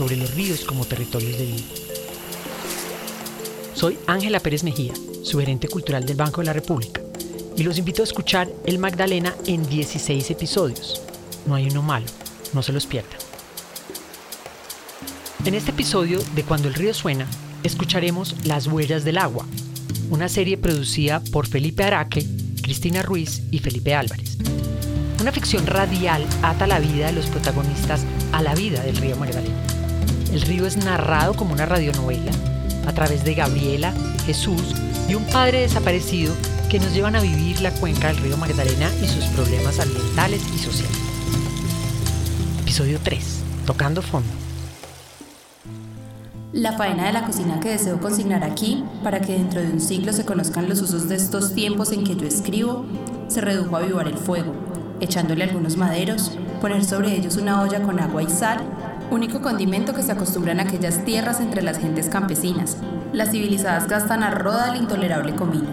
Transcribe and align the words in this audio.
sobre 0.00 0.16
los 0.16 0.34
ríos 0.34 0.64
como 0.64 0.86
territorios 0.86 1.36
de 1.36 1.44
vida. 1.44 1.64
Soy 3.74 3.98
Ángela 4.06 4.40
Pérez 4.40 4.64
Mejía, 4.64 4.94
su 5.22 5.38
gerente 5.38 5.68
cultural 5.68 6.06
del 6.06 6.16
Banco 6.16 6.40
de 6.40 6.46
la 6.46 6.54
República, 6.54 7.02
y 7.54 7.64
los 7.64 7.76
invito 7.76 8.00
a 8.00 8.06
escuchar 8.06 8.48
El 8.64 8.78
Magdalena 8.78 9.34
en 9.46 9.68
16 9.68 10.30
episodios. 10.30 11.02
No 11.44 11.54
hay 11.54 11.68
uno 11.68 11.82
malo, 11.82 12.06
no 12.54 12.62
se 12.62 12.72
los 12.72 12.86
pierdan. 12.86 13.18
En 15.44 15.52
este 15.52 15.72
episodio 15.72 16.18
de 16.34 16.44
Cuando 16.44 16.68
el 16.68 16.74
río 16.74 16.94
suena, 16.94 17.26
escucharemos 17.62 18.36
Las 18.46 18.68
huellas 18.68 19.04
del 19.04 19.18
agua, 19.18 19.44
una 20.08 20.30
serie 20.30 20.56
producida 20.56 21.22
por 21.30 21.46
Felipe 21.46 21.84
Araque, 21.84 22.24
Cristina 22.62 23.02
Ruiz 23.02 23.42
y 23.50 23.58
Felipe 23.58 23.94
Álvarez. 23.94 24.38
Una 25.20 25.30
ficción 25.30 25.66
radial 25.66 26.26
ata 26.40 26.66
la 26.66 26.78
vida 26.78 27.08
de 27.08 27.12
los 27.12 27.26
protagonistas 27.26 28.06
a 28.32 28.40
la 28.40 28.54
vida 28.54 28.82
del 28.82 28.96
río 28.96 29.16
Magdalena. 29.16 29.69
El 30.32 30.42
río 30.42 30.66
es 30.66 30.76
narrado 30.76 31.34
como 31.34 31.52
una 31.52 31.66
radionovela 31.66 32.30
a 32.86 32.92
través 32.92 33.24
de 33.24 33.34
Gabriela, 33.34 33.92
Jesús 34.26 34.74
y 35.08 35.14
un 35.14 35.24
padre 35.26 35.60
desaparecido 35.60 36.34
que 36.68 36.78
nos 36.78 36.94
llevan 36.94 37.16
a 37.16 37.20
vivir 37.20 37.60
la 37.60 37.72
cuenca 37.72 38.08
del 38.08 38.18
río 38.18 38.36
Magdalena 38.36 38.88
y 39.02 39.08
sus 39.08 39.24
problemas 39.26 39.80
ambientales 39.80 40.40
y 40.54 40.58
sociales. 40.58 40.96
Episodio 42.60 43.00
3. 43.02 43.40
Tocando 43.66 44.02
fondo. 44.02 44.28
La 46.52 46.76
faena 46.76 47.06
de 47.06 47.12
la 47.12 47.24
cocina 47.26 47.58
que 47.58 47.70
deseo 47.70 48.00
consignar 48.00 48.44
aquí, 48.44 48.84
para 49.02 49.20
que 49.20 49.32
dentro 49.32 49.60
de 49.60 49.70
un 49.70 49.80
siglo 49.80 50.12
se 50.12 50.24
conozcan 50.24 50.68
los 50.68 50.80
usos 50.80 51.08
de 51.08 51.16
estos 51.16 51.54
tiempos 51.54 51.90
en 51.90 52.04
que 52.04 52.14
yo 52.14 52.26
escribo, 52.26 52.84
se 53.26 53.40
redujo 53.40 53.76
a 53.76 53.80
avivar 53.80 54.06
el 54.06 54.16
fuego, 54.16 54.52
echándole 55.00 55.44
algunos 55.44 55.76
maderos, 55.76 56.32
poner 56.60 56.84
sobre 56.84 57.16
ellos 57.16 57.36
una 57.36 57.62
olla 57.62 57.82
con 57.82 57.98
agua 57.98 58.22
y 58.22 58.28
sal, 58.28 58.60
único 59.10 59.40
condimento 59.40 59.94
que 59.94 60.02
se 60.02 60.12
acostumbra 60.12 60.52
en 60.52 60.60
aquellas 60.60 61.04
tierras 61.04 61.40
entre 61.40 61.62
las 61.62 61.78
gentes 61.78 62.08
campesinas. 62.08 62.76
Las 63.12 63.30
civilizadas 63.30 63.88
gastan 63.88 64.22
a 64.22 64.30
roda 64.30 64.70
el 64.70 64.80
intolerable 64.80 65.34
comino. 65.34 65.68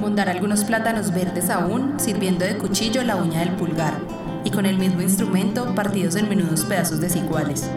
Mondar 0.00 0.28
algunos 0.28 0.64
plátanos 0.64 1.12
verdes 1.12 1.50
aún, 1.50 1.94
sirviendo 1.98 2.44
de 2.44 2.58
cuchillo 2.58 3.02
la 3.02 3.16
uña 3.16 3.40
del 3.40 3.50
pulgar, 3.50 3.94
y 4.44 4.50
con 4.50 4.66
el 4.66 4.78
mismo 4.78 5.02
instrumento 5.02 5.74
partidos 5.74 6.16
en 6.16 6.28
menudos 6.28 6.64
pedazos 6.64 7.00
desiguales 7.00 7.70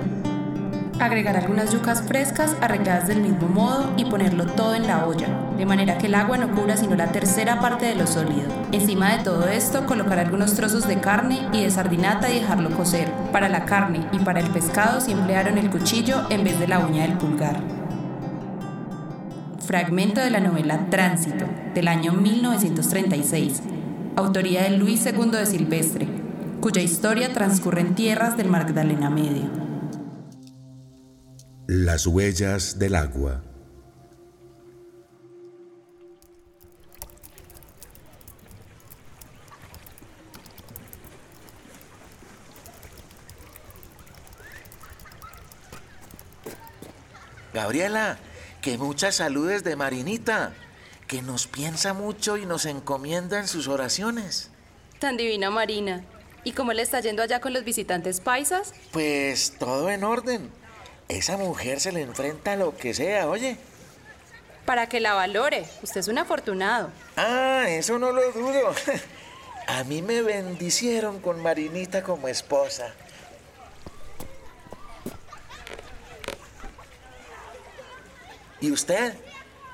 agregar 1.06 1.38
algunas 1.38 1.72
yucas 1.72 2.02
frescas 2.04 2.56
arregladas 2.62 3.08
del 3.08 3.22
mismo 3.22 3.48
modo 3.48 3.94
y 3.98 4.06
ponerlo 4.06 4.46
todo 4.46 4.76
en 4.76 4.88
la 4.88 5.06
olla, 5.06 5.28
de 5.58 5.66
manera 5.66 5.98
que 5.98 6.08
el 6.08 6.16
agua 6.16 6.38
no 6.38 6.52
cubra 6.52 6.78
sino 6.78 6.96
la 6.96 7.12
tercera 7.12 7.60
parte 7.60 7.86
de 7.86 7.96
lo 7.96 8.08
sólido. 8.08 8.50
Encima 8.72 9.16
de 9.16 9.24
todo 9.24 9.48
esto, 9.48 9.86
colocar 9.86 10.20
algunos 10.20 10.54
trozos 10.54 10.88
de 10.88 11.00
carne 11.00 11.48
y 11.54 11.64
de 11.64 11.72
sardinata 11.72 12.30
y 12.30 12.40
dejarlo 12.40 12.70
cocer. 12.72 13.12
Para 13.32 13.50
la 13.50 13.66
carne 13.66 14.06
y 14.12 14.20
para 14.20 14.40
el 14.40 14.50
pescado 14.52 15.02
se 15.02 15.12
emplearon 15.12 15.58
el 15.58 15.70
cuchillo 15.70 16.24
en 16.30 16.44
vez 16.44 16.60
de 16.60 16.68
la 16.68 16.80
uña 16.80 17.04
del 17.04 17.18
pulgar. 17.18 17.60
Fragmento 19.66 20.20
de 20.20 20.32
la 20.32 20.40
novela 20.40 20.90
Tránsito, 20.90 21.46
del 21.74 21.88
año 21.88 22.14
1936, 22.14 23.62
autoría 24.16 24.64
de 24.64 24.78
Luis 24.78 25.06
II 25.06 25.32
de 25.32 25.46
Silvestre, 25.46 26.08
cuya 26.60 26.82
historia 26.82 27.32
transcurre 27.32 27.82
en 27.82 27.96
tierras 27.96 28.38
del 28.38 28.50
Magdalena 28.50 29.10
Medio. 29.10 29.71
Las 31.74 32.06
huellas 32.06 32.80
del 32.80 32.96
agua. 32.96 33.42
Gabriela, 47.54 48.18
que 48.62 48.78
muchas 48.78 49.16
saludes 49.16 49.64
de 49.64 49.78
Marinita, 49.78 50.52
que 51.08 51.22
nos 51.22 51.48
piensa 51.48 51.94
mucho 51.94 52.36
y 52.36 52.46
nos 52.46 52.66
encomienda 52.66 53.40
en 53.40 53.48
sus 53.48 53.70
oraciones. 53.70 54.50
Tan 55.00 55.16
divina 55.16 55.50
Marina. 55.50 56.04
¿Y 56.44 56.52
cómo 56.52 56.74
le 56.74 56.82
está 56.82 57.00
yendo 57.00 57.24
allá 57.24 57.40
con 57.40 57.54
los 57.54 57.64
visitantes 57.64 58.20
paisas? 58.20 58.74
Pues 58.92 59.54
todo 59.58 59.90
en 59.90 60.04
orden. 60.04 60.61
Esa 61.12 61.36
mujer 61.36 61.82
se 61.82 61.92
le 61.92 62.02
enfrenta 62.02 62.54
a 62.54 62.56
lo 62.56 62.78
que 62.78 62.94
sea, 62.94 63.28
oye. 63.28 63.58
Para 64.66 64.88
que 64.88 65.02
la 65.02 65.14
valore. 65.14 65.66
Usted 65.84 66.00
es 66.00 66.08
un 66.08 66.18
afortunado. 66.18 66.90
Ah, 67.18 67.66
eso 67.68 68.00
no 68.00 68.14
lo 68.14 68.32
dudo. 68.32 68.74
A 69.68 69.84
mí 69.84 70.02
me 70.02 70.22
bendicieron 70.22 71.20
con 71.20 71.44
Marinita 71.44 72.02
como 72.02 72.30
esposa. 72.30 72.94
¿Y 78.62 78.72
usted? 78.72 79.14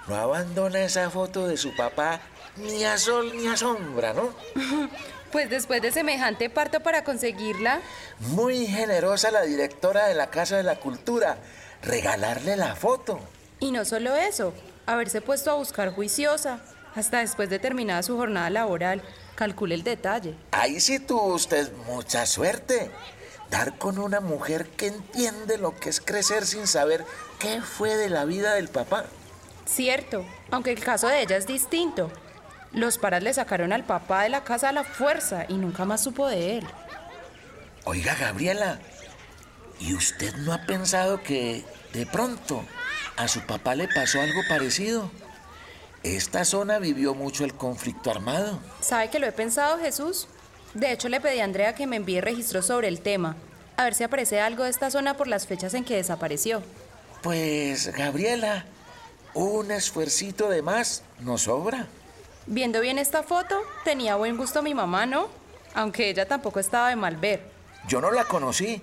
No 0.08 0.16
abandona 0.16 0.82
esa 0.82 1.10
foto 1.12 1.48
de 1.48 1.58
su 1.58 1.76
papá 1.76 2.20
ni 2.56 2.84
a 2.84 2.98
sol 2.98 3.32
ni 3.36 3.48
a 3.48 3.56
sombra, 3.56 4.14
¿no? 4.14 4.34
Pues 5.32 5.50
después 5.50 5.82
de 5.82 5.92
semejante 5.92 6.50
parto 6.50 6.80
para 6.80 7.04
conseguirla. 7.04 7.82
Muy 8.20 8.66
generosa 8.66 9.30
la 9.32 9.42
directora 9.42 10.08
de 10.08 10.16
la 10.16 10.30
Casa 10.30 10.58
de 10.58 10.64
la 10.64 10.78
Cultura. 10.78 11.38
Regalarle 11.82 12.56
la 12.56 12.76
foto. 12.76 13.20
Y 13.60 13.72
no 13.72 13.86
solo 13.86 14.16
eso, 14.16 14.54
haberse 14.86 15.22
puesto 15.22 15.52
a 15.52 15.56
buscar 15.56 15.92
juiciosa. 15.94 16.60
Hasta 16.96 17.20
después 17.20 17.50
de 17.50 17.60
terminada 17.60 18.02
su 18.04 18.16
jornada 18.18 18.50
laboral. 18.50 19.02
Calcule 19.36 19.76
el 19.76 19.84
detalle. 19.84 20.36
Ahí 20.52 20.80
sí 20.80 21.00
tuvo 21.00 21.34
usted 21.36 21.72
mucha 21.86 22.26
suerte. 22.26 22.90
Dar 23.52 23.78
con 23.78 24.00
una 24.00 24.20
mujer 24.20 24.68
que 24.70 24.88
entiende 24.88 25.58
lo 25.58 25.78
que 25.78 25.90
es 25.90 26.02
crecer 26.02 26.46
sin 26.46 26.68
saber 26.68 27.06
qué 27.40 27.62
fue 27.62 27.96
de 27.96 28.10
la 28.10 28.26
vida 28.26 28.56
del 28.56 28.68
papá. 28.68 29.06
Cierto, 29.66 30.26
aunque 30.50 30.72
el 30.72 30.80
caso 30.80 31.08
de 31.08 31.22
ella 31.22 31.38
es 31.38 31.46
distinto. 31.46 32.12
Los 32.74 32.98
paras 32.98 33.24
le 33.24 33.34
sacaron 33.34 33.74
al 33.74 33.86
papá 33.86 34.24
de 34.24 34.30
la 34.30 34.44
casa 34.44 34.70
a 34.70 34.74
la 34.74 34.84
fuerza 34.84 35.46
y 35.48 35.54
nunca 35.54 35.86
más 35.86 36.04
supo 36.04 36.28
de 36.28 36.58
él. 36.58 36.68
Oiga, 37.86 38.16
Gabriela, 38.16 38.80
¿y 39.80 39.94
usted 39.94 40.36
no 40.36 40.54
ha 40.54 40.66
pensado 40.66 41.24
que 41.24 41.64
de 41.94 42.06
pronto 42.06 42.66
a 43.16 43.28
su 43.28 43.42
papá 43.46 43.76
le 43.76 43.88
pasó 43.88 44.22
algo 44.22 44.42
parecido? 44.50 45.10
Esta 46.04 46.46
zona 46.46 46.80
vivió 46.80 47.16
mucho 47.16 47.44
el 47.44 47.54
conflicto 47.54 48.12
armado. 48.12 48.60
¿Sabe 48.82 49.10
que 49.10 49.20
lo 49.20 49.28
he 49.28 49.32
pensado, 49.32 49.80
Jesús? 49.80 50.28
De 50.74 50.92
hecho, 50.92 51.10
le 51.10 51.22
pedí 51.22 51.40
a 51.40 51.44
Andrea 51.44 51.76
que 51.76 51.88
me 51.88 51.96
envíe 51.96 52.22
registros 52.22 52.68
sobre 52.68 52.88
el 52.88 53.02
tema, 53.02 53.36
a 53.78 53.86
ver 53.86 53.96
si 53.96 54.04
aparece 54.04 54.40
algo 54.40 54.64
de 54.64 54.70
esta 54.70 54.92
zona 54.92 55.16
por 55.16 55.28
las 55.28 55.48
fechas 55.48 55.74
en 55.74 55.86
que 55.86 55.96
desapareció. 55.96 56.62
Pues, 57.24 57.88
Gabriela, 57.96 58.66
un 59.34 59.72
esfuercito 59.72 60.50
de 60.50 60.62
más 60.62 61.04
nos 61.20 61.44
sobra. 61.44 61.88
Viendo 62.50 62.80
bien 62.80 62.98
esta 62.98 63.24
foto, 63.24 63.62
tenía 63.84 64.16
buen 64.16 64.38
gusto 64.38 64.64
mi 64.64 64.74
mamá, 64.74 65.06
¿no? 65.06 65.28
Aunque 65.74 66.10
ella 66.10 66.26
tampoco 66.26 66.62
estaba 66.62 66.88
de 66.88 66.96
mal 66.96 67.18
ver. 67.18 67.42
Yo 67.90 68.00
no 68.00 68.10
la 68.10 68.24
conocí, 68.24 68.82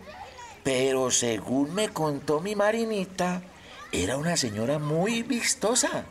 pero 0.63 1.11
según 1.11 1.73
me 1.73 1.89
contó 1.89 2.41
mi 2.41 2.55
Marinita, 2.55 3.41
era 3.91 4.19
una 4.19 4.37
señora 4.37 4.79
muy 4.79 5.23
vistosa, 5.23 6.05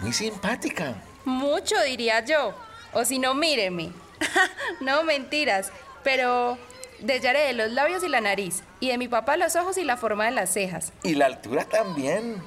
muy 0.00 0.12
simpática. 0.12 0.96
Mucho, 1.24 1.80
diría 1.82 2.24
yo. 2.24 2.54
O 2.92 3.04
si 3.04 3.20
no, 3.20 3.34
míreme. 3.34 3.92
no, 4.80 5.04
mentiras. 5.04 5.70
Pero 6.02 6.58
de 6.98 7.16
ella 7.16 7.32
de 7.32 7.52
los 7.52 7.70
labios 7.70 8.02
y 8.02 8.08
la 8.08 8.20
nariz. 8.20 8.64
Y 8.80 8.88
de 8.88 8.98
mi 8.98 9.06
papá 9.06 9.36
los 9.36 9.54
ojos 9.54 9.78
y 9.78 9.84
la 9.84 9.96
forma 9.96 10.24
de 10.24 10.32
las 10.32 10.52
cejas. 10.52 10.92
Y 11.04 11.14
la 11.14 11.26
altura 11.26 11.64
también. 11.66 12.42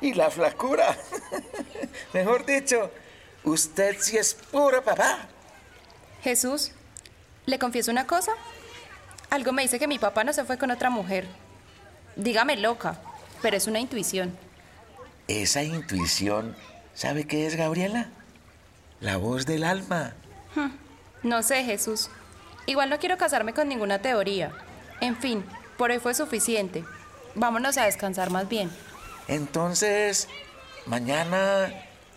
Y 0.00 0.14
la 0.14 0.30
flacura. 0.30 0.96
Mejor 2.12 2.46
dicho, 2.46 2.90
Usted 3.44 3.96
sí 4.00 4.16
es 4.16 4.34
puro 4.34 4.82
papá. 4.82 5.28
Jesús, 6.22 6.72
¿le 7.46 7.58
confieso 7.58 7.90
una 7.90 8.06
cosa? 8.06 8.32
Algo 9.30 9.52
me 9.52 9.62
dice 9.62 9.78
que 9.78 9.86
mi 9.86 9.98
papá 9.98 10.24
no 10.24 10.32
se 10.32 10.44
fue 10.44 10.56
con 10.56 10.70
otra 10.70 10.88
mujer. 10.90 11.26
Dígame 12.16 12.56
loca, 12.56 12.98
pero 13.42 13.56
es 13.56 13.66
una 13.66 13.80
intuición. 13.80 14.36
Esa 15.28 15.62
intuición, 15.62 16.56
¿sabe 16.94 17.26
qué 17.26 17.46
es, 17.46 17.56
Gabriela? 17.56 18.08
La 19.00 19.16
voz 19.18 19.44
del 19.44 19.64
alma. 19.64 20.14
Hmm, 20.54 20.70
no 21.22 21.42
sé, 21.42 21.64
Jesús. 21.64 22.08
Igual 22.66 22.88
no 22.88 22.98
quiero 22.98 23.18
casarme 23.18 23.52
con 23.52 23.68
ninguna 23.68 24.00
teoría. 24.00 24.52
En 25.00 25.16
fin, 25.16 25.44
por 25.76 25.90
hoy 25.90 25.98
fue 25.98 26.14
suficiente. 26.14 26.84
vámonos 27.34 27.76
a 27.76 27.84
descansar 27.84 28.30
más 28.30 28.48
bien. 28.48 28.70
Entonces, 29.28 30.28
mañana 30.86 31.70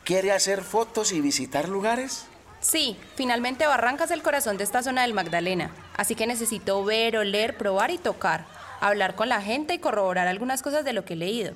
quiere 0.07 0.31
hacer 0.31 0.63
fotos 0.63 1.12
y 1.12 1.19
visitar 1.19 1.68
lugares. 1.68 2.27
Sí, 2.62 2.98
finalmente 3.18 3.68
Barranca 3.68 4.06
es 4.06 4.12
el 4.12 4.24
corazón 4.24 4.56
de 4.56 4.63
esta 4.63 4.81
zona 4.81 5.01
del 5.01 5.13
Magdalena, 5.13 5.69
así 5.98 6.15
que 6.15 6.25
necesito 6.25 6.81
ver, 6.86 7.18
oler, 7.18 7.57
probar 7.57 7.92
y 7.92 7.98
tocar, 7.98 8.45
hablar 8.80 9.15
con 9.15 9.27
la 9.27 9.42
gente 9.42 9.74
y 9.74 9.80
corroborar 9.80 10.30
algunas 10.30 10.62
cosas 10.62 10.86
de 10.86 10.94
lo 10.94 11.04
que 11.04 11.13
he 11.13 11.18
leído. 11.18 11.56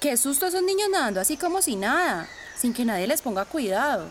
Qué 0.00 0.16
susto 0.16 0.46
esos 0.46 0.62
niños 0.62 0.88
nadando 0.92 1.20
así 1.20 1.36
como 1.36 1.60
si 1.60 1.74
nada, 1.74 2.28
sin 2.56 2.72
que 2.72 2.84
nadie 2.84 3.08
les 3.08 3.20
ponga 3.20 3.44
cuidado. 3.44 4.06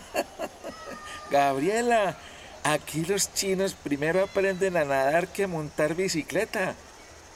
Gabriela, 1.30 2.16
aquí 2.64 3.04
los 3.04 3.34
chinos 3.34 3.74
primero 3.74 4.24
aprenden 4.24 4.78
a 4.78 4.84
nadar 4.86 5.28
que 5.28 5.44
a 5.44 5.48
montar 5.48 5.94
bicicleta. 5.94 6.74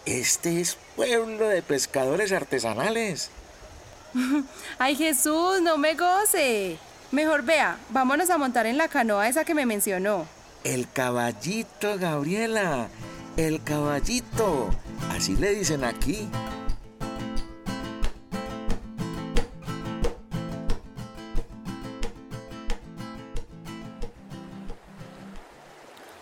Este 0.06 0.62
es 0.62 0.78
pueblo 0.96 1.46
de 1.48 1.60
pescadores 1.60 2.32
artesanales. 2.32 3.30
Ay 4.78 4.96
Jesús, 4.96 5.60
no 5.62 5.78
me 5.78 5.94
goce. 5.94 6.78
Mejor 7.12 7.42
vea, 7.42 7.78
vámonos 7.90 8.30
a 8.30 8.38
montar 8.38 8.66
en 8.66 8.76
la 8.76 8.88
canoa 8.88 9.28
esa 9.28 9.44
que 9.44 9.54
me 9.54 9.66
mencionó. 9.66 10.26
El 10.64 10.90
caballito, 10.90 11.98
Gabriela. 11.98 12.88
El 13.36 13.62
caballito. 13.62 14.70
Así 15.10 15.36
le 15.36 15.54
dicen 15.54 15.84
aquí. 15.84 16.28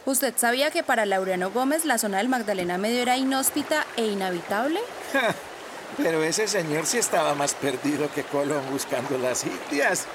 ¿Usted 0.04 0.34
sabía 0.36 0.70
que 0.70 0.82
para 0.82 1.06
Laureano 1.06 1.50
Gómez 1.50 1.84
la 1.86 1.96
zona 1.96 2.18
del 2.18 2.28
Magdalena 2.28 2.76
Medio 2.76 3.00
era 3.00 3.16
inhóspita 3.16 3.86
e 3.96 4.06
inhabitable? 4.06 4.80
Pero 5.96 6.22
ese 6.22 6.48
señor 6.48 6.86
sí 6.86 6.98
estaba 6.98 7.34
más 7.34 7.54
perdido 7.54 8.10
que 8.12 8.24
Colón 8.24 8.62
buscando 8.70 9.16
las 9.18 9.44
Indias. 9.44 10.06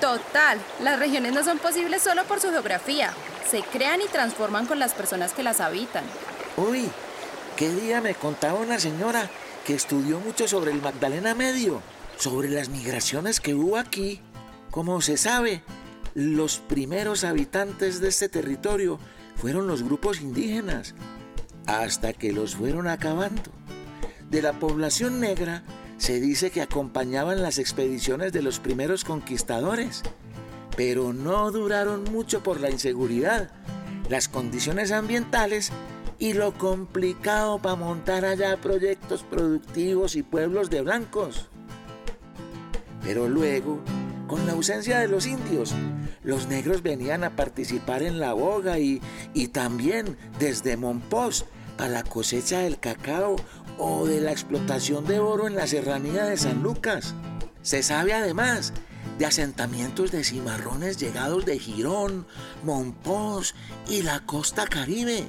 Total, 0.00 0.58
las 0.80 0.98
regiones 0.98 1.32
no 1.32 1.42
son 1.44 1.58
posibles 1.58 2.02
solo 2.02 2.24
por 2.24 2.40
su 2.40 2.50
geografía. 2.50 3.12
Se 3.50 3.62
crean 3.62 4.00
y 4.02 4.08
transforman 4.08 4.66
con 4.66 4.78
las 4.78 4.92
personas 4.92 5.32
que 5.32 5.42
las 5.42 5.60
habitan. 5.60 6.04
Uy, 6.56 6.90
qué 7.56 7.70
día 7.70 8.00
me 8.00 8.14
contaba 8.14 8.58
una 8.58 8.78
señora 8.78 9.30
que 9.64 9.74
estudió 9.74 10.20
mucho 10.20 10.46
sobre 10.48 10.72
el 10.72 10.82
Magdalena 10.82 11.34
Medio, 11.34 11.80
sobre 12.18 12.48
las 12.48 12.68
migraciones 12.68 13.40
que 13.40 13.54
hubo 13.54 13.76
aquí. 13.76 14.20
Como 14.70 15.00
se 15.00 15.16
sabe, 15.16 15.62
los 16.14 16.58
primeros 16.58 17.24
habitantes 17.24 18.00
de 18.00 18.08
este 18.08 18.28
territorio 18.28 18.98
fueron 19.36 19.66
los 19.66 19.82
grupos 19.82 20.20
indígenas, 20.20 20.94
hasta 21.66 22.12
que 22.12 22.32
los 22.32 22.56
fueron 22.56 22.88
acabando. 22.88 23.42
De 24.30 24.42
la 24.42 24.54
población 24.54 25.20
negra 25.20 25.62
se 25.98 26.20
dice 26.20 26.50
que 26.50 26.60
acompañaban 26.60 27.42
las 27.42 27.58
expediciones 27.58 28.32
de 28.32 28.42
los 28.42 28.58
primeros 28.58 29.04
conquistadores, 29.04 30.02
pero 30.76 31.12
no 31.12 31.50
duraron 31.50 32.04
mucho 32.04 32.42
por 32.42 32.60
la 32.60 32.70
inseguridad, 32.70 33.50
las 34.08 34.28
condiciones 34.28 34.92
ambientales 34.92 35.70
y 36.18 36.32
lo 36.32 36.54
complicado 36.54 37.58
para 37.58 37.76
montar 37.76 38.24
allá 38.24 38.56
proyectos 38.60 39.22
productivos 39.22 40.16
y 40.16 40.22
pueblos 40.22 40.70
de 40.70 40.82
blancos. 40.82 41.48
Pero 43.02 43.28
luego, 43.28 43.80
con 44.26 44.46
la 44.46 44.52
ausencia 44.52 44.98
de 44.98 45.08
los 45.08 45.26
indios, 45.26 45.72
los 46.24 46.48
negros 46.48 46.82
venían 46.82 47.22
a 47.22 47.36
participar 47.36 48.02
en 48.02 48.18
la 48.18 48.32
boga 48.32 48.78
y, 48.80 49.00
y 49.34 49.48
también 49.48 50.16
desde 50.40 50.76
Monpós 50.76 51.46
para 51.76 51.90
la 51.90 52.02
cosecha 52.02 52.60
del 52.60 52.78
cacao 52.78 53.36
o 53.78 54.06
de 54.06 54.20
la 54.20 54.32
explotación 54.32 55.04
de 55.06 55.18
oro 55.18 55.46
en 55.46 55.54
la 55.54 55.66
serranía 55.66 56.24
de 56.24 56.36
San 56.36 56.62
Lucas. 56.62 57.14
Se 57.62 57.82
sabe 57.82 58.12
además 58.12 58.72
de 59.18 59.26
asentamientos 59.26 60.12
de 60.12 60.24
cimarrones 60.24 60.98
llegados 60.98 61.44
de 61.44 61.58
Girón, 61.58 62.26
Monpós 62.62 63.54
y 63.88 64.02
la 64.02 64.20
costa 64.20 64.66
caribe. 64.66 65.26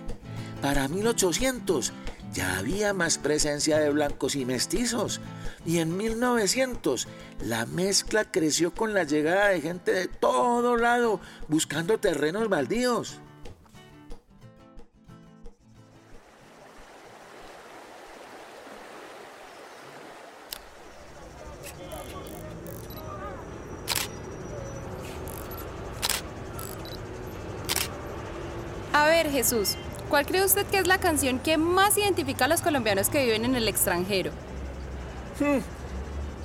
Para 0.62 0.88
1800 0.88 1.94
ya 2.34 2.58
había 2.58 2.94
más 2.94 3.18
presencia 3.18 3.80
de 3.80 3.90
blancos 3.90 4.36
y 4.36 4.46
mestizos. 4.46 5.22
Y 5.66 5.80
en 5.80 5.98
1900 5.98 7.08
la 7.42 7.66
mezcla 7.66 8.26
creció 8.26 8.74
con 8.74 8.94
la 8.94 9.04
llegada 9.04 9.50
de 9.50 9.62
gente 9.62 9.92
de 9.92 10.08
todo 10.08 10.78
lado 10.78 11.20
buscando 11.48 11.98
terrenos 11.98 12.50
baldíos. 12.50 13.20
Ver, 29.18 29.32
Jesús, 29.32 29.76
¿cuál 30.10 30.26
cree 30.26 30.44
usted 30.44 30.66
que 30.68 30.78
es 30.78 30.88
la 30.88 31.00
canción 31.00 31.40
que 31.40 31.58
más 31.58 31.98
identifica 31.98 32.46
a 32.46 32.48
los 32.48 32.62
colombianos 32.62 33.10
que 33.10 33.24
viven 33.24 33.46
en 33.46 33.56
el 33.56 33.68
extranjero? 33.68 34.32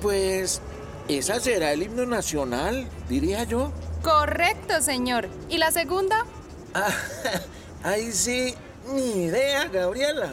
Pues 0.01 0.61
esa 1.07 1.39
será 1.39 1.71
el 1.71 1.83
himno 1.83 2.05
nacional, 2.05 2.87
diría 3.07 3.43
yo. 3.43 3.71
Correcto, 4.01 4.81
señor. 4.81 5.29
¿Y 5.49 5.57
la 5.57 5.71
segunda? 5.71 6.25
Ah, 6.73 6.89
ahí 7.83 8.11
sí, 8.11 8.55
ni 8.91 9.25
idea, 9.25 9.65
Gabriela. 9.67 10.31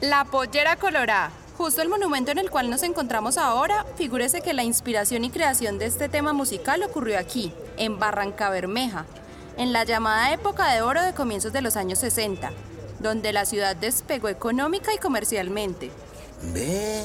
La 0.00 0.24
pollera 0.24 0.76
colorada. 0.76 1.30
Justo 1.56 1.82
el 1.82 1.88
monumento 1.88 2.30
en 2.30 2.38
el 2.38 2.50
cual 2.50 2.70
nos 2.70 2.82
encontramos 2.82 3.38
ahora, 3.38 3.86
figúrese 3.96 4.42
que 4.42 4.52
la 4.52 4.62
inspiración 4.62 5.24
y 5.24 5.30
creación 5.30 5.78
de 5.78 5.86
este 5.86 6.08
tema 6.08 6.32
musical 6.34 6.82
ocurrió 6.82 7.18
aquí, 7.18 7.52
en 7.78 7.98
Barranca 7.98 8.50
Bermeja, 8.50 9.06
en 9.56 9.72
la 9.72 9.84
llamada 9.84 10.32
época 10.32 10.72
de 10.72 10.82
oro 10.82 11.02
de 11.02 11.14
comienzos 11.14 11.52
de 11.52 11.62
los 11.62 11.76
años 11.76 11.98
60, 12.00 12.50
donde 13.00 13.32
la 13.32 13.44
ciudad 13.44 13.76
despegó 13.76 14.28
económica 14.28 14.92
y 14.94 14.98
comercialmente. 14.98 15.90
Ve, 16.52 17.02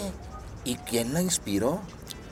¿y 0.64 0.76
quién 0.76 1.14
la 1.14 1.22
inspiró? 1.22 1.82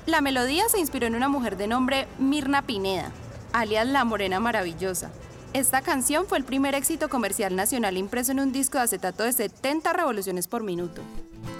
La 0.05 0.21
melodía 0.21 0.67
se 0.69 0.79
inspiró 0.79 1.07
en 1.07 1.15
una 1.15 1.29
mujer 1.29 1.55
de 1.57 1.67
nombre 1.67 2.07
Mirna 2.17 2.63
Pineda, 2.63 3.11
alias 3.53 3.87
La 3.87 4.03
Morena 4.03 4.39
Maravillosa. 4.39 5.11
Esta 5.53 5.81
canción 5.81 6.27
fue 6.27 6.37
el 6.37 6.43
primer 6.43 6.75
éxito 6.75 7.09
comercial 7.09 7.55
nacional 7.55 7.97
impreso 7.97 8.31
en 8.31 8.39
un 8.39 8.51
disco 8.51 8.77
de 8.77 8.83
acetato 8.83 9.23
de 9.23 9.33
70 9.33 9.93
revoluciones 9.93 10.47
por 10.47 10.63
minuto. 10.63 11.01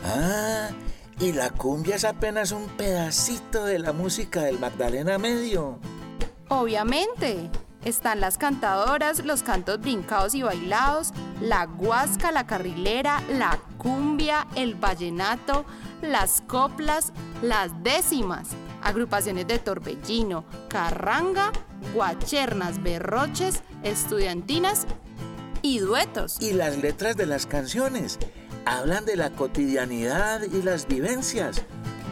Ah, 0.06 0.70
y 1.20 1.32
la 1.32 1.50
cumbia 1.50 1.96
es 1.96 2.06
apenas 2.06 2.52
un 2.52 2.68
pedacito 2.70 3.66
de 3.66 3.80
la 3.80 3.92
música 3.92 4.44
del 4.44 4.60
Magdalena 4.60 5.18
Medio. 5.18 5.80
Obviamente. 6.50 7.50
Están 7.86 8.20
las 8.20 8.38
cantadoras, 8.38 9.24
los 9.24 9.42
cantos 9.42 9.80
brincados 9.80 10.36
y 10.36 10.42
bailados, 10.42 11.14
la 11.40 11.66
guasca, 11.66 12.32
la 12.32 12.46
carrilera, 12.46 13.22
la 13.30 13.58
cumbia, 13.78 14.48
el 14.56 14.76
vallenato, 14.76 15.66
las 16.02 16.42
coplas, 16.42 17.14
las 17.42 17.72
décimas, 17.82 18.50
agrupaciones 18.82 19.48
de 19.48 19.60
torbellino, 19.60 20.44
carranga, 20.68 21.54
guachernas, 21.94 22.84
berroches, 22.84 23.64
estudiantinas 23.84 24.86
y 25.62 25.80
duetos. 25.80 26.38
Y 26.42 26.52
las 26.52 26.78
letras 26.78 27.16
de 27.16 27.28
las 27.28 27.46
canciones 27.46 28.20
hablan 28.66 29.06
de 29.06 29.16
la 29.16 29.30
cotidianidad 29.30 30.42
y 30.42 30.62
las 30.62 30.86
vivencias. 30.86 31.62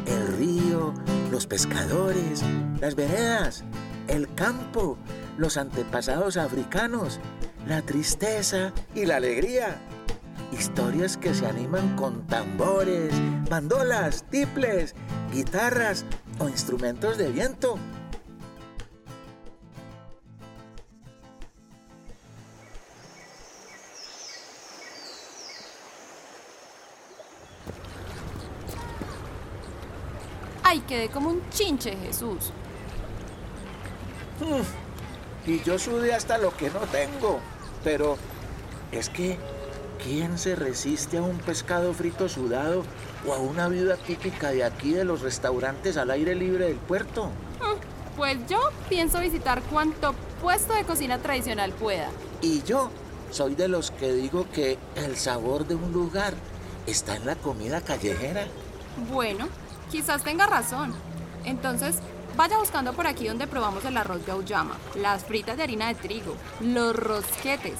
El 0.05 0.27
río, 0.37 0.93
los 1.29 1.45
pescadores, 1.45 2.41
las 2.79 2.95
veredas, 2.95 3.65
el 4.07 4.33
campo, 4.33 4.97
los 5.37 5.57
antepasados 5.57 6.37
africanos, 6.37 7.19
la 7.67 7.81
tristeza 7.81 8.73
y 8.93 9.05
la 9.05 9.17
alegría. 9.17 9.77
Historias 10.51 11.17
que 11.17 11.33
se 11.33 11.45
animan 11.45 11.95
con 11.95 12.25
tambores, 12.27 13.13
mandolas, 13.49 14.23
tiples, 14.29 14.95
guitarras 15.31 16.05
o 16.39 16.49
instrumentos 16.49 17.17
de 17.17 17.31
viento. 17.31 17.77
Ay, 30.63 30.79
quedé 30.81 31.09
como 31.09 31.29
un 31.29 31.49
chinche, 31.49 31.95
Jesús. 31.95 32.51
Y 35.47 35.63
yo 35.63 35.79
sudé 35.79 36.13
hasta 36.13 36.37
lo 36.37 36.55
que 36.55 36.69
no 36.69 36.81
tengo. 36.81 37.39
Pero 37.83 38.17
es 38.91 39.09
que, 39.09 39.39
¿quién 40.03 40.37
se 40.37 40.55
resiste 40.55 41.17
a 41.17 41.21
un 41.21 41.37
pescado 41.37 41.93
frito 41.93 42.27
sudado 42.27 42.83
o 43.25 43.33
a 43.33 43.37
una 43.39 43.69
vida 43.69 43.95
típica 43.95 44.51
de 44.51 44.65
aquí 44.65 44.91
de 44.91 45.05
los 45.05 45.21
restaurantes 45.21 45.95
al 45.95 46.11
aire 46.11 46.35
libre 46.35 46.65
del 46.65 46.75
puerto? 46.75 47.31
Pues 48.17 48.37
yo 48.49 48.59
pienso 48.89 49.19
visitar 49.19 49.61
cuanto 49.63 50.13
puesto 50.41 50.73
de 50.73 50.83
cocina 50.83 51.19
tradicional 51.19 51.71
pueda. 51.71 52.09
Y 52.41 52.63
yo 52.63 52.89
soy 53.31 53.55
de 53.55 53.67
los 53.67 53.91
que 53.91 54.11
digo 54.11 54.47
que 54.51 54.77
el 54.95 55.15
sabor 55.15 55.67
de 55.67 55.75
un 55.75 55.93
lugar 55.93 56.33
está 56.87 57.15
en 57.15 57.25
la 57.25 57.35
comida 57.35 57.79
callejera. 57.81 58.47
Bueno, 59.13 59.47
quizás 59.91 60.23
tenga 60.23 60.47
razón. 60.47 60.93
Entonces, 61.45 61.97
vaya 62.37 62.59
buscando 62.59 62.93
por 62.93 63.07
aquí 63.07 63.27
donde 63.27 63.47
probamos 63.47 63.83
el 63.83 63.97
arroz 63.97 64.23
de 64.25 64.31
auyama, 64.31 64.77
las 64.95 65.25
fritas 65.25 65.57
de 65.57 65.63
harina 65.63 65.87
de 65.87 65.95
trigo, 65.95 66.35
los 66.61 66.95
rosquetes, 66.95 67.73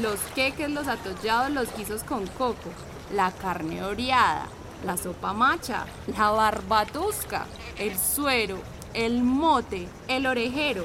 los 0.00 0.20
queques, 0.34 0.70
los 0.70 0.86
atollados, 0.86 1.50
los 1.50 1.74
guisos 1.74 2.04
con 2.04 2.26
coco, 2.26 2.70
la 3.14 3.32
carne 3.32 3.82
oreada, 3.82 4.46
la 4.84 4.98
sopa 4.98 5.32
macha, 5.32 5.86
la 6.16 6.30
barbatusca, 6.30 7.46
el 7.78 7.98
suero, 7.98 8.58
el 8.92 9.22
mote, 9.22 9.88
el 10.08 10.26
orejero, 10.26 10.84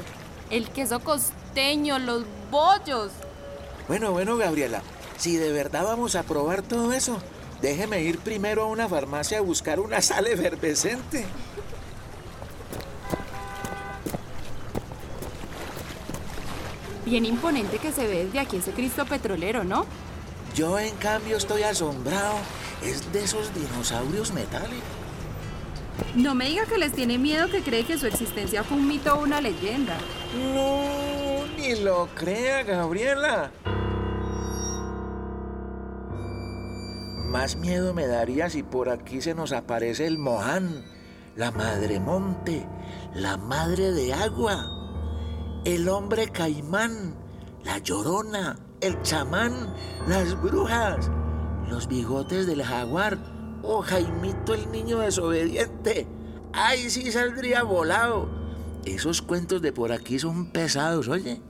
el 0.49 0.69
queso 0.69 1.01
costeño, 1.01 1.99
los 1.99 2.23
bollos. 2.49 3.11
Bueno, 3.89 4.13
bueno, 4.13 4.37
Gabriela, 4.37 4.81
si 5.17 5.35
de 5.35 5.51
verdad 5.51 5.83
vamos 5.83 6.15
a 6.15 6.23
probar 6.23 6.61
todo 6.61 6.93
eso, 6.93 7.17
déjeme 7.61 8.01
ir 8.03 8.19
primero 8.19 8.63
a 8.63 8.67
una 8.67 8.87
farmacia 8.87 9.39
a 9.39 9.41
buscar 9.41 9.81
una 9.81 10.01
sal 10.01 10.27
efervescente. 10.27 11.25
Bien 17.07 17.23
imponente 17.23 17.77
que 17.77 17.93
se 17.93 18.05
ve 18.05 18.25
desde 18.25 18.37
aquí 18.41 18.57
ese 18.57 18.71
Cristo 18.71 19.05
petrolero, 19.05 19.63
¿no? 19.63 19.85
Yo 20.53 20.77
en 20.77 20.93
cambio 20.97 21.37
estoy 21.37 21.63
asombrado. 21.63 22.35
Es 22.83 23.13
de 23.13 23.23
esos 23.23 23.53
dinosaurios 23.53 24.33
metálicos. 24.33 24.83
No 26.15 26.35
me 26.35 26.49
diga 26.49 26.65
que 26.65 26.77
les 26.77 26.91
tiene 26.91 27.17
miedo 27.17 27.49
que 27.49 27.61
cree 27.61 27.85
que 27.85 27.97
su 27.97 28.07
existencia 28.07 28.61
fue 28.65 28.75
un 28.75 28.89
mito 28.89 29.15
o 29.15 29.23
una 29.23 29.39
leyenda. 29.39 29.97
No, 30.53 31.45
ni 31.57 31.79
lo 31.79 32.09
crea, 32.13 32.63
Gabriela. 32.63 33.51
Más 37.29 37.55
miedo 37.55 37.93
me 37.93 38.05
daría 38.05 38.49
si 38.49 38.63
por 38.63 38.89
aquí 38.89 39.21
se 39.21 39.33
nos 39.33 39.53
aparece 39.53 40.07
el 40.07 40.17
Mohan, 40.17 40.83
la 41.37 41.51
madre 41.51 42.01
monte, 42.01 42.67
la 43.13 43.37
madre 43.37 43.91
de 43.91 44.13
agua, 44.13 44.76
el 45.67 45.89
hombre 45.89 46.29
caimán, 46.29 47.13
la 47.65 47.79
llorona, 47.79 48.57
el 48.79 49.01
chamán, 49.01 49.73
las 50.07 50.41
brujas, 50.41 51.11
los 51.69 51.89
bigotes 51.89 52.47
del 52.47 52.63
jaguar 52.63 53.17
o 53.63 53.81
Jaimito 53.81 54.53
el 54.53 54.71
niño 54.71 54.99
desobediente. 54.99 56.07
¡Ay, 56.53 56.89
sí 56.89 57.11
saldría 57.11 57.63
volado! 57.63 58.29
Esos 58.85 59.21
cuentos 59.21 59.61
de 59.61 59.73
por 59.73 59.91
aquí 59.91 60.17
son 60.19 60.53
pesados, 60.53 61.09
oye. 61.09 61.41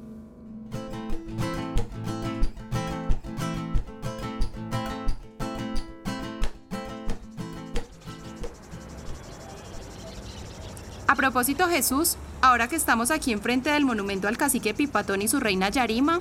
Propósito, 11.38 11.67
Jesús, 11.67 12.17
ahora 12.41 12.67
que 12.67 12.75
estamos 12.75 13.12
aquí 13.12 13.32
enfrente 13.32 13.70
del 13.70 13.86
monumento 13.86 14.27
al 14.27 14.39
cacique 14.39 14.74
Pipatón 14.74 15.22
y 15.22 15.27
su 15.27 15.39
reina 15.39 15.70
Yarima, 15.70 16.20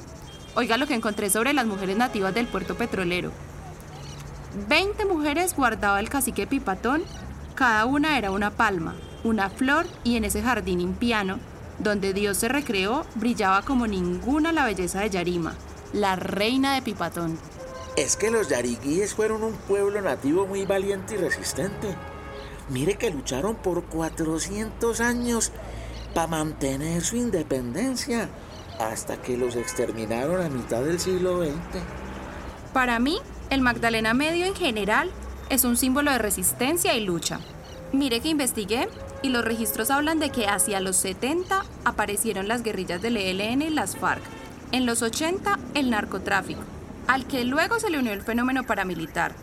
oiga 0.55 0.77
lo 0.77 0.87
que 0.87 0.93
encontré 0.93 1.31
sobre 1.31 1.55
las 1.55 1.65
mujeres 1.65 1.97
nativas 1.97 2.35
del 2.35 2.47
puerto 2.47 2.75
petrolero. 2.75 3.33
Veinte 4.69 5.07
mujeres 5.07 5.57
guardaba 5.57 6.01
el 6.01 6.11
cacique 6.11 6.47
Pipatón, 6.47 7.03
cada 7.55 7.87
una 7.87 8.19
era 8.19 8.31
una 8.31 8.51
palma, 8.51 8.95
una 9.25 9.49
flor 9.49 9.87
y 10.05 10.17
en 10.17 10.27
ese 10.27 10.43
jardín 10.43 10.83
impiano, 10.83 11.39
donde 11.79 12.13
Dios 12.13 12.37
se 12.37 12.49
recreó, 12.49 13.07
brillaba 13.15 13.63
como 13.63 13.87
ninguna 13.87 14.53
la 14.53 14.67
belleza 14.67 15.01
de 15.01 15.09
Yarima, 15.09 15.55
la 15.95 16.17
reina 16.17 16.75
de 16.75 16.83
Pipatón. 16.83 17.39
Es 17.97 18.19
que 18.19 18.31
los 18.31 18.51
yariguíes 18.51 19.15
fueron 19.15 19.45
un 19.45 19.55
pueblo 19.55 19.99
nativo 20.03 20.47
muy 20.47 20.67
valiente 20.67 21.15
y 21.15 21.17
resistente. 21.17 21.97
Mire 22.69 22.97
que 22.97 23.11
lucharon 23.11 23.55
por 23.55 23.85
400 23.85 25.01
años 25.01 25.53
para 26.15 26.27
mantener 26.27 27.03
su 27.03 27.17
independencia 27.17 28.29
hasta 28.81 29.21
que 29.23 29.37
los 29.37 29.57
exterminaron 29.57 30.45
a 30.45 30.49
mitad 30.49 30.83
del 30.83 30.99
siglo 30.99 31.45
XX. 31.45 31.55
Para 32.73 32.99
mí, 32.99 33.19
el 33.51 33.61
Magdalena 33.61 34.15
Medio 34.15 34.47
en 34.47 34.55
general 34.55 35.11
es 35.49 35.65
un 35.65 35.77
símbolo 35.77 36.11
de 36.11 36.19
resistencia 36.19 36.95
y 36.95 37.05
lucha. 37.05 37.41
Mire 37.93 38.21
que 38.21 38.29
investigué 38.29 38.89
y 39.23 39.29
los 39.29 39.45
registros 39.45 39.91
hablan 39.91 40.19
de 40.19 40.31
que 40.31 40.47
hacia 40.47 40.81
los 40.81 40.97
70 40.97 41.65
aparecieron 41.85 42.49
las 42.49 42.63
guerrillas 42.63 43.01
del 43.01 43.17
ELN 43.17 43.63
y 43.63 43.71
las 43.71 43.97
FARC. 43.97 44.23
En 44.73 44.87
los 44.87 45.03
80 45.03 45.59
el 45.75 45.91
narcotráfico, 45.91 46.63
al 47.07 47.27
que 47.27 47.45
luego 47.45 47.79
se 47.79 47.91
le 47.91 47.99
unió 47.99 48.13
el 48.13 48.23
fenómeno 48.23 48.65
paramilitar. 48.65 49.35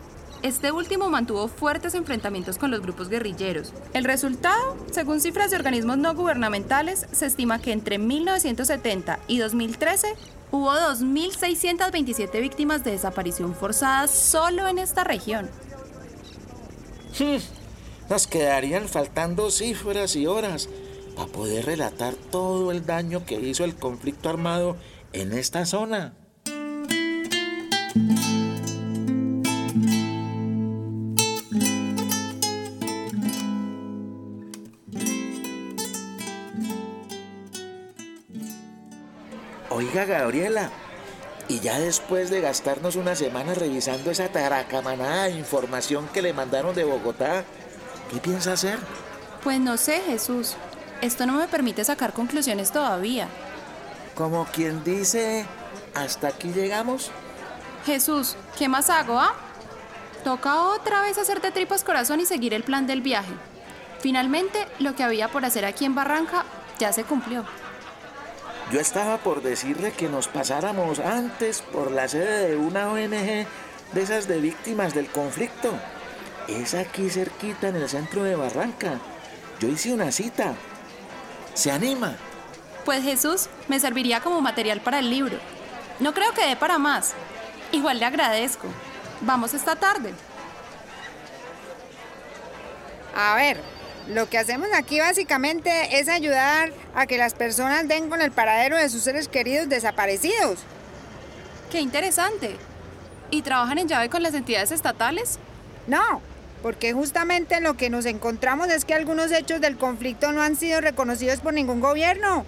Este 0.44 0.72
último 0.72 1.08
mantuvo 1.08 1.48
fuertes 1.48 1.94
enfrentamientos 1.94 2.58
con 2.58 2.70
los 2.70 2.82
grupos 2.82 3.08
guerrilleros. 3.08 3.72
El 3.94 4.04
resultado, 4.04 4.76
según 4.92 5.22
cifras 5.22 5.50
de 5.50 5.56
organismos 5.56 5.96
no 5.96 6.14
gubernamentales, 6.14 7.06
se 7.12 7.24
estima 7.24 7.62
que 7.62 7.72
entre 7.72 7.96
1970 7.96 9.20
y 9.26 9.38
2013 9.38 10.14
hubo 10.50 10.70
2.627 10.70 12.42
víctimas 12.42 12.84
de 12.84 12.90
desaparición 12.90 13.54
forzada 13.54 14.06
solo 14.06 14.68
en 14.68 14.76
esta 14.76 15.02
región. 15.02 15.48
Nos 18.10 18.26
quedarían 18.26 18.86
faltando 18.86 19.50
cifras 19.50 20.14
y 20.14 20.26
horas 20.26 20.68
para 21.16 21.32
poder 21.32 21.64
relatar 21.64 22.16
todo 22.16 22.70
el 22.70 22.84
daño 22.84 23.24
que 23.24 23.40
hizo 23.40 23.64
el 23.64 23.76
conflicto 23.76 24.28
armado 24.28 24.76
en 25.14 25.32
esta 25.32 25.64
zona. 25.64 26.12
Oiga, 39.76 40.04
Gabriela, 40.04 40.70
y 41.48 41.58
ya 41.58 41.80
después 41.80 42.30
de 42.30 42.40
gastarnos 42.40 42.94
una 42.94 43.16
semana 43.16 43.54
revisando 43.54 44.12
esa 44.12 44.28
taracamanada 44.28 45.24
de 45.24 45.32
información 45.32 46.06
que 46.12 46.22
le 46.22 46.32
mandaron 46.32 46.76
de 46.76 46.84
Bogotá, 46.84 47.42
¿qué 48.08 48.18
piensa 48.18 48.52
hacer? 48.52 48.78
Pues 49.42 49.58
no 49.58 49.76
sé, 49.76 50.00
Jesús. 50.06 50.54
Esto 51.00 51.26
no 51.26 51.32
me 51.32 51.48
permite 51.48 51.84
sacar 51.84 52.12
conclusiones 52.12 52.70
todavía. 52.70 53.26
Como 54.14 54.44
quien 54.44 54.84
dice, 54.84 55.44
hasta 55.92 56.28
aquí 56.28 56.52
llegamos. 56.52 57.10
Jesús, 57.84 58.36
¿qué 58.56 58.68
más 58.68 58.90
hago, 58.90 59.18
ah? 59.18 59.34
Toca 60.22 60.62
otra 60.62 61.02
vez 61.02 61.18
hacerte 61.18 61.50
tripas 61.50 61.82
corazón 61.82 62.20
y 62.20 62.26
seguir 62.26 62.54
el 62.54 62.62
plan 62.62 62.86
del 62.86 63.02
viaje. 63.02 63.34
Finalmente, 63.98 64.68
lo 64.78 64.94
que 64.94 65.02
había 65.02 65.26
por 65.26 65.44
hacer 65.44 65.64
aquí 65.64 65.84
en 65.84 65.96
Barranca 65.96 66.44
ya 66.78 66.92
se 66.92 67.02
cumplió. 67.02 67.44
Yo 68.72 68.80
estaba 68.80 69.18
por 69.18 69.42
decirle 69.42 69.92
que 69.92 70.08
nos 70.08 70.26
pasáramos 70.28 70.98
antes 70.98 71.60
por 71.60 71.90
la 71.90 72.08
sede 72.08 72.48
de 72.48 72.56
una 72.56 72.88
ONG 72.88 73.46
de 73.92 74.02
esas 74.02 74.26
de 74.26 74.40
víctimas 74.40 74.94
del 74.94 75.06
conflicto. 75.06 75.72
Es 76.48 76.74
aquí 76.74 77.10
cerquita 77.10 77.68
en 77.68 77.76
el 77.76 77.88
centro 77.88 78.22
de 78.24 78.36
Barranca. 78.36 78.98
Yo 79.60 79.68
hice 79.68 79.92
una 79.92 80.10
cita. 80.10 80.54
¿Se 81.52 81.70
anima? 81.70 82.16
Pues 82.84 83.02
Jesús, 83.04 83.48
me 83.68 83.80
serviría 83.80 84.20
como 84.20 84.40
material 84.40 84.80
para 84.80 84.98
el 84.98 85.10
libro. 85.10 85.38
No 86.00 86.12
creo 86.12 86.32
que 86.32 86.46
dé 86.46 86.56
para 86.56 86.78
más. 86.78 87.14
Igual 87.70 87.98
le 87.98 88.06
agradezco. 88.06 88.66
Vamos 89.20 89.54
esta 89.54 89.76
tarde. 89.76 90.12
A 93.14 93.36
ver, 93.36 93.60
lo 94.08 94.28
que 94.28 94.38
hacemos 94.38 94.68
aquí 94.74 95.00
básicamente 95.00 95.98
es 95.98 96.08
ayudar 96.08 96.72
a 96.94 97.06
que 97.06 97.18
las 97.18 97.34
personas 97.34 97.88
den 97.88 98.08
con 98.08 98.20
el 98.20 98.30
paradero 98.30 98.76
de 98.76 98.88
sus 98.88 99.02
seres 99.02 99.28
queridos 99.28 99.68
desaparecidos. 99.68 100.58
Qué 101.70 101.80
interesante. 101.80 102.56
¿Y 103.30 103.42
trabajan 103.42 103.78
en 103.78 103.88
llave 103.88 104.10
con 104.10 104.22
las 104.22 104.34
entidades 104.34 104.70
estatales? 104.72 105.38
No, 105.86 106.20
porque 106.62 106.92
justamente 106.92 107.60
lo 107.60 107.74
que 107.74 107.90
nos 107.90 108.06
encontramos 108.06 108.68
es 108.68 108.84
que 108.84 108.94
algunos 108.94 109.32
hechos 109.32 109.60
del 109.60 109.76
conflicto 109.76 110.32
no 110.32 110.42
han 110.42 110.56
sido 110.56 110.80
reconocidos 110.80 111.40
por 111.40 111.54
ningún 111.54 111.80
gobierno, 111.80 112.44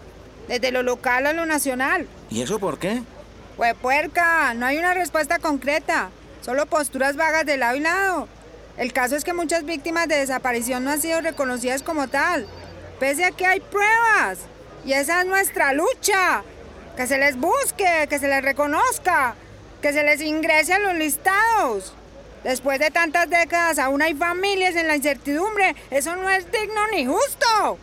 desde 0.49 0.73
lo 0.73 0.83
local 0.83 1.27
a 1.27 1.33
lo 1.33 1.47
nacional. 1.47 2.07
¿Y 2.31 2.43
eso 2.43 2.59
por 2.59 2.79
qué? 2.79 3.03
Pues 3.57 3.75
puerca, 3.75 4.53
no 4.55 4.67
hay 4.67 4.77
una 4.77 4.95
respuesta 4.95 5.39
concreta, 5.39 6.11
solo 6.43 6.67
posturas 6.67 7.17
vagas 7.17 7.47
de 7.47 7.57
lado 7.57 7.77
y 7.77 7.81
lado. 7.81 8.29
El 8.76 8.92
caso 8.92 9.16
es 9.16 9.25
que 9.25 9.33
muchas 9.33 9.64
víctimas 9.64 10.06
de 10.09 10.16
desaparición 10.16 10.85
no 10.85 10.90
han 10.90 11.00
sido 11.00 11.21
reconocidas 11.21 11.83
como 11.83 12.09
tal, 12.09 12.47
pese 13.00 13.25
a 13.25 13.30
que 13.30 13.47
hay 13.47 13.61
pruebas. 13.61 14.40
Y 14.85 14.92
esa 14.92 15.21
es 15.21 15.26
nuestra 15.26 15.73
lucha. 15.73 16.42
Que 16.97 17.06
se 17.06 17.18
les 17.18 17.37
busque, 17.37 18.06
que 18.09 18.18
se 18.18 18.28
les 18.28 18.42
reconozca, 18.42 19.35
que 19.83 19.92
se 19.92 20.02
les 20.02 20.21
ingrese 20.21 20.75
a 20.75 20.78
los 20.78 20.95
listados. 20.95 21.95
Después 22.45 22.78
de 22.78 22.90
tantas 22.90 23.28
décadas 23.28 23.78
aún 23.78 24.02
hay 24.02 24.14
familias 24.14 24.76
en 24.76 24.87
la 24.87 24.97
incertidumbre. 24.97 25.75
Eso 25.90 26.16
no 26.16 26.30
es 26.30 26.50
digno 26.50 26.87
ni 26.92 27.04
justo. 27.04 27.78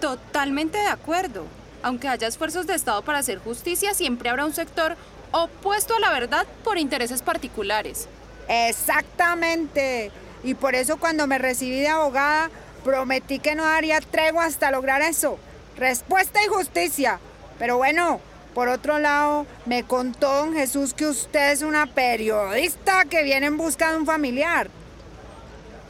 Totalmente 0.00 0.78
de 0.78 0.86
acuerdo. 0.86 1.44
Aunque 1.82 2.08
haya 2.08 2.26
esfuerzos 2.26 2.66
de 2.66 2.74
Estado 2.74 3.02
para 3.02 3.18
hacer 3.18 3.38
justicia, 3.38 3.94
siempre 3.94 4.28
habrá 4.28 4.46
un 4.46 4.54
sector 4.54 4.96
opuesto 5.30 5.94
a 5.94 6.00
la 6.00 6.10
verdad 6.10 6.46
por 6.64 6.78
intereses 6.78 7.22
particulares. 7.22 8.08
Exactamente. 8.48 10.10
Y 10.44 10.54
por 10.54 10.74
eso 10.74 10.98
cuando 10.98 11.26
me 11.26 11.38
recibí 11.38 11.80
de 11.80 11.88
abogada, 11.88 12.50
prometí 12.84 13.38
que 13.38 13.54
no 13.54 13.64
daría 13.64 14.00
tregua 14.00 14.44
hasta 14.44 14.70
lograr 14.70 15.02
eso. 15.02 15.38
Respuesta 15.76 16.42
y 16.44 16.48
justicia. 16.48 17.18
Pero 17.58 17.76
bueno, 17.76 18.20
por 18.54 18.68
otro 18.68 18.98
lado, 18.98 19.46
me 19.66 19.84
contó 19.84 20.32
don 20.32 20.54
Jesús 20.54 20.94
que 20.94 21.06
usted 21.06 21.52
es 21.52 21.62
una 21.62 21.86
periodista 21.86 23.04
que 23.04 23.22
viene 23.22 23.46
en 23.46 23.56
busca 23.56 23.92
de 23.92 23.98
un 23.98 24.06
familiar. 24.06 24.68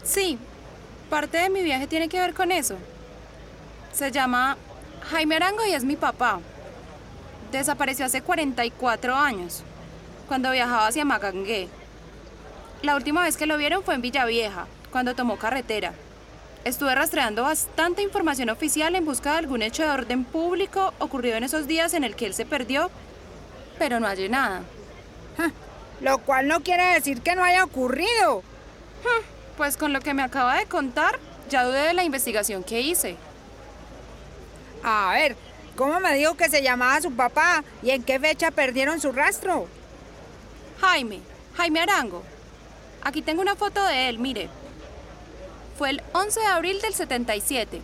Sí, 0.03 0.39
parte 1.09 1.39
de 1.39 1.51
mi 1.51 1.63
viaje 1.63 1.87
tiene 1.87 2.09
que 2.09 2.21
ver 2.21 2.35
con 2.35 2.53
eso. 2.53 2.77
Se 3.93 4.11
llama 4.11 4.57
Jaime 5.11 5.37
Arango 5.37 5.65
y 5.67 5.73
es 5.73 5.85
mi 5.85 5.97
papá. 5.97 6.41
Desapareció 7.53 8.05
hace 8.05 8.21
44 8.21 9.15
años, 9.15 9.63
cuando 10.27 10.51
viajaba 10.51 10.87
hacia 10.87 11.05
Magangué. 11.05 11.69
La 12.83 12.95
última 12.95 13.23
vez 13.25 13.37
que 13.37 13.47
lo 13.47 13.59
vieron 13.59 13.83
fue 13.83 13.95
en 13.95 14.03
Villavieja, 14.03 14.67
cuando 14.93 15.17
tomó 15.17 15.37
carretera. 15.37 15.95
Estuve 16.65 16.95
rastreando 16.95 17.43
bastante 17.43 18.03
información 18.03 18.51
oficial 18.51 18.95
en 18.95 19.05
busca 19.05 19.33
de 19.33 19.39
algún 19.39 19.63
hecho 19.63 19.83
de 19.83 19.91
orden 19.91 20.25
público 20.25 20.95
ocurrido 21.01 21.37
en 21.37 21.45
esos 21.45 21.67
días 21.67 21.93
en 21.95 22.05
el 22.05 22.15
que 22.15 22.27
él 22.27 22.35
se 22.35 22.47
perdió, 22.47 22.91
pero 23.79 23.99
no 23.99 24.07
hallé 24.07 24.29
nada. 24.29 24.63
Lo 26.01 26.19
cual 26.19 26.47
no 26.47 26.63
quiere 26.63 26.85
decir 26.95 27.21
que 27.21 27.35
no 27.35 27.43
haya 27.43 27.65
ocurrido. 27.65 28.43
Pues 29.57 29.77
con 29.77 29.93
lo 29.93 30.01
que 30.01 30.15
me 30.15 30.23
acaba 30.23 30.57
de 30.57 30.67
contar, 30.67 31.19
ya 31.51 31.65
dudé 31.65 31.89
de 31.89 31.95
la 31.95 32.05
investigación 32.05 32.63
que 32.63 32.81
hice. 32.81 33.17
A 34.85 35.13
ver, 35.15 35.35
¿cómo 35.75 35.99
me 35.99 36.15
dijo 36.15 36.37
que 36.37 36.49
se 36.49 36.63
llamaba 36.63 37.01
su 37.01 37.11
papá 37.13 37.65
y 37.83 37.91
en 37.91 38.05
qué 38.05 38.21
fecha 38.21 38.53
perdieron 38.53 39.01
su 39.01 39.11
rastro? 39.11 39.67
Jaime, 40.81 41.21
Jaime 41.57 41.81
Arango. 41.81 42.23
Aquí 43.09 43.23
tengo 43.23 43.41
una 43.41 43.57
foto 43.57 43.83
de 43.87 44.11
él, 44.11 44.19
mire. 44.19 44.51
Fue 45.79 45.89
el 45.89 46.03
11 46.13 46.41
de 46.41 46.47
abril 46.47 46.79
del 46.83 46.93
77. 46.93 47.81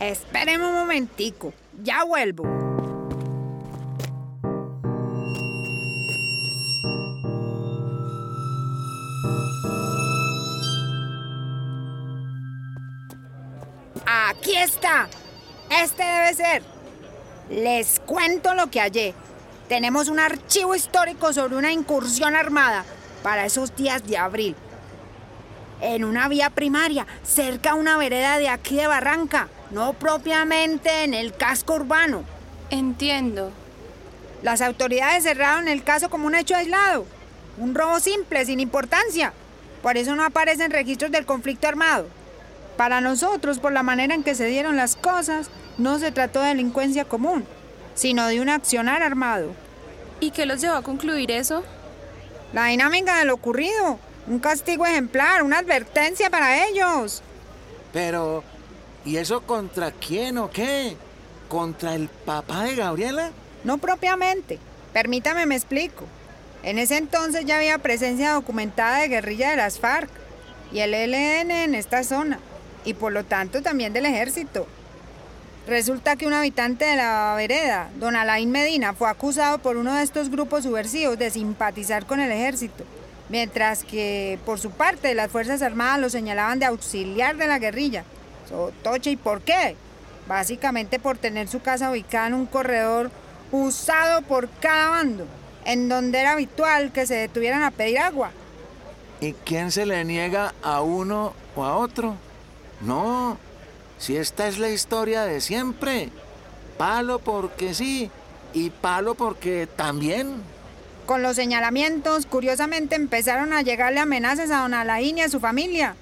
Espéreme 0.00 0.66
un 0.66 0.72
momentico, 0.72 1.52
ya 1.82 2.04
vuelvo. 2.04 2.44
Aquí 14.06 14.56
está. 14.56 15.06
Este 15.82 16.02
debe 16.02 16.32
ser. 16.32 16.62
Les 17.50 18.00
cuento 18.00 18.54
lo 18.54 18.70
que 18.70 18.80
hallé. 18.80 19.12
Tenemos 19.68 20.08
un 20.08 20.18
archivo 20.18 20.74
histórico 20.74 21.34
sobre 21.34 21.56
una 21.56 21.72
incursión 21.72 22.34
armada 22.34 22.86
para 23.22 23.46
esos 23.46 23.74
días 23.76 24.06
de 24.06 24.16
abril. 24.16 24.56
En 25.80 26.04
una 26.04 26.28
vía 26.28 26.50
primaria, 26.50 27.06
cerca 27.22 27.70
a 27.70 27.74
una 27.74 27.96
vereda 27.96 28.38
de 28.38 28.48
aquí 28.48 28.76
de 28.76 28.86
Barranca, 28.86 29.48
no 29.70 29.92
propiamente 29.92 31.04
en 31.04 31.14
el 31.14 31.32
casco 31.34 31.74
urbano. 31.74 32.24
Entiendo. 32.70 33.52
Las 34.42 34.60
autoridades 34.60 35.24
cerraron 35.24 35.68
el 35.68 35.84
caso 35.84 36.10
como 36.10 36.26
un 36.26 36.34
hecho 36.34 36.54
aislado, 36.54 37.06
un 37.58 37.74
robo 37.74 38.00
simple, 38.00 38.44
sin 38.44 38.60
importancia. 38.60 39.32
Por 39.82 39.96
eso 39.96 40.16
no 40.16 40.24
aparecen 40.24 40.70
registros 40.70 41.10
del 41.10 41.26
conflicto 41.26 41.68
armado. 41.68 42.06
Para 42.76 43.00
nosotros, 43.00 43.58
por 43.58 43.72
la 43.72 43.82
manera 43.82 44.14
en 44.14 44.22
que 44.22 44.34
se 44.34 44.46
dieron 44.46 44.76
las 44.76 44.96
cosas, 44.96 45.50
no 45.78 45.98
se 45.98 46.12
trató 46.12 46.40
de 46.40 46.48
delincuencia 46.48 47.04
común, 47.04 47.44
sino 47.94 48.26
de 48.26 48.40
un 48.40 48.48
accionar 48.48 49.02
armado. 49.02 49.52
¿Y 50.20 50.30
qué 50.30 50.46
los 50.46 50.60
llevó 50.60 50.74
a 50.74 50.82
concluir 50.82 51.30
eso? 51.30 51.64
La 52.52 52.66
dinámica 52.66 53.18
de 53.18 53.24
lo 53.26 53.34
ocurrido, 53.34 53.98
un 54.26 54.38
castigo 54.38 54.86
ejemplar, 54.86 55.42
una 55.42 55.58
advertencia 55.58 56.30
para 56.30 56.66
ellos. 56.66 57.22
Pero, 57.92 58.42
¿y 59.04 59.16
eso 59.16 59.42
contra 59.42 59.90
quién 59.90 60.38
o 60.38 60.50
qué? 60.50 60.96
¿Contra 61.48 61.94
el 61.94 62.08
papá 62.08 62.64
de 62.64 62.76
Gabriela? 62.76 63.30
No 63.64 63.78
propiamente. 63.78 64.58
Permítame 64.92 65.46
me 65.46 65.56
explico. 65.56 66.04
En 66.62 66.78
ese 66.78 66.96
entonces 66.96 67.44
ya 67.44 67.56
había 67.56 67.78
presencia 67.78 68.32
documentada 68.32 68.98
de 68.98 69.08
guerrilla 69.08 69.50
de 69.50 69.56
las 69.56 69.78
FARC 69.78 70.10
y 70.72 70.80
el 70.80 70.94
ELN 70.94 71.50
en 71.50 71.74
esta 71.74 72.02
zona, 72.02 72.40
y 72.84 72.94
por 72.94 73.12
lo 73.12 73.24
tanto 73.24 73.62
también 73.62 73.92
del 73.92 74.06
ejército. 74.06 74.66
Resulta 75.68 76.16
que 76.16 76.26
un 76.26 76.32
habitante 76.32 76.86
de 76.86 76.96
la 76.96 77.34
vereda, 77.36 77.90
don 78.00 78.16
Alain 78.16 78.50
Medina, 78.50 78.94
fue 78.94 79.10
acusado 79.10 79.58
por 79.58 79.76
uno 79.76 79.94
de 79.94 80.02
estos 80.02 80.30
grupos 80.30 80.64
subversivos 80.64 81.18
de 81.18 81.28
simpatizar 81.28 82.06
con 82.06 82.20
el 82.20 82.32
ejército, 82.32 82.84
mientras 83.28 83.84
que 83.84 84.38
por 84.46 84.58
su 84.58 84.70
parte 84.70 85.14
las 85.14 85.30
Fuerzas 85.30 85.60
Armadas 85.60 86.00
lo 86.00 86.08
señalaban 86.08 86.58
de 86.58 86.64
auxiliar 86.64 87.36
de 87.36 87.48
la 87.48 87.58
guerrilla. 87.58 88.04
Sotoche, 88.48 89.10
¿y 89.10 89.16
por 89.16 89.42
qué? 89.42 89.76
Básicamente 90.26 90.98
por 90.98 91.18
tener 91.18 91.48
su 91.48 91.60
casa 91.60 91.90
ubicada 91.90 92.28
en 92.28 92.34
un 92.34 92.46
corredor 92.46 93.10
usado 93.52 94.22
por 94.22 94.48
cada 94.48 94.88
bando, 94.88 95.26
en 95.66 95.90
donde 95.90 96.18
era 96.18 96.32
habitual 96.32 96.92
que 96.92 97.06
se 97.06 97.16
detuvieran 97.16 97.62
a 97.62 97.72
pedir 97.72 97.98
agua. 97.98 98.30
¿Y 99.20 99.34
quién 99.44 99.70
se 99.70 99.84
le 99.84 100.02
niega 100.06 100.54
a 100.62 100.80
uno 100.80 101.34
o 101.54 101.62
a 101.62 101.76
otro? 101.76 102.14
No, 102.80 103.36
si 103.98 104.16
esta 104.16 104.48
es 104.48 104.58
la 104.58 104.68
historia 104.68 105.24
de 105.24 105.40
siempre. 105.40 106.10
Palo 106.76 107.18
porque 107.18 107.74
sí 107.74 108.10
y 108.54 108.70
palo 108.70 109.14
porque 109.14 109.66
también. 109.66 110.42
Con 111.06 111.22
los 111.22 111.36
señalamientos, 111.36 112.26
curiosamente 112.26 112.94
empezaron 112.94 113.52
a 113.52 113.62
llegarle 113.62 114.00
amenazas 114.00 114.50
a 114.50 114.60
don 114.60 114.74
Alain 114.74 115.18
y 115.18 115.22
a 115.22 115.28
su 115.28 115.40
familia. 115.40 115.96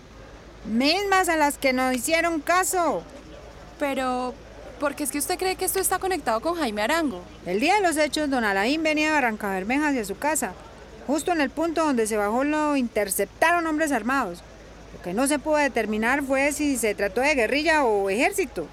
Mismas 0.67 1.29
a 1.29 1.37
las 1.37 1.59
que 1.59 1.73
no 1.73 1.93
hicieron 1.93 2.41
caso. 2.41 3.03
Pero, 3.79 4.35
¿por 4.81 4.95
qué 4.95 5.05
es 5.05 5.11
que 5.11 5.19
usted 5.19 5.39
cree 5.39 5.57
que 5.57 5.65
esto 5.65 5.79
está 5.79 5.99
conectado 5.99 6.41
con 6.41 6.57
Jaime 6.57 6.83
Arango? 6.83 7.23
El 7.47 7.61
día 7.61 7.77
de 7.77 7.83
los 7.83 7.97
hechos, 7.97 8.29
don 8.29 8.45
Alain 8.45 8.83
venía 8.83 9.07
de 9.07 9.13
Barranca 9.13 9.51
Bermeja 9.51 9.89
hacia 9.89 10.05
su 10.05 10.19
casa. 10.19 10.53
Justo 11.07 11.31
en 11.31 11.41
el 11.41 11.51
punto 11.51 11.85
donde 11.85 12.09
se 12.09 12.17
bajó 12.17 12.43
lo 12.43 12.77
interceptaron 12.77 13.67
hombres 13.67 13.93
armados. 13.93 14.43
Lo 14.97 15.03
que 15.03 15.13
no 15.13 15.27
se 15.27 15.39
pudo 15.39 15.57
determinar 15.57 16.23
fue 16.23 16.53
si 16.53 16.79
se 16.79 16.95
trató 16.95 17.21
de 17.21 17.35
guerrilla 17.35 17.85
o 17.85 18.09
ejército. 18.09 18.67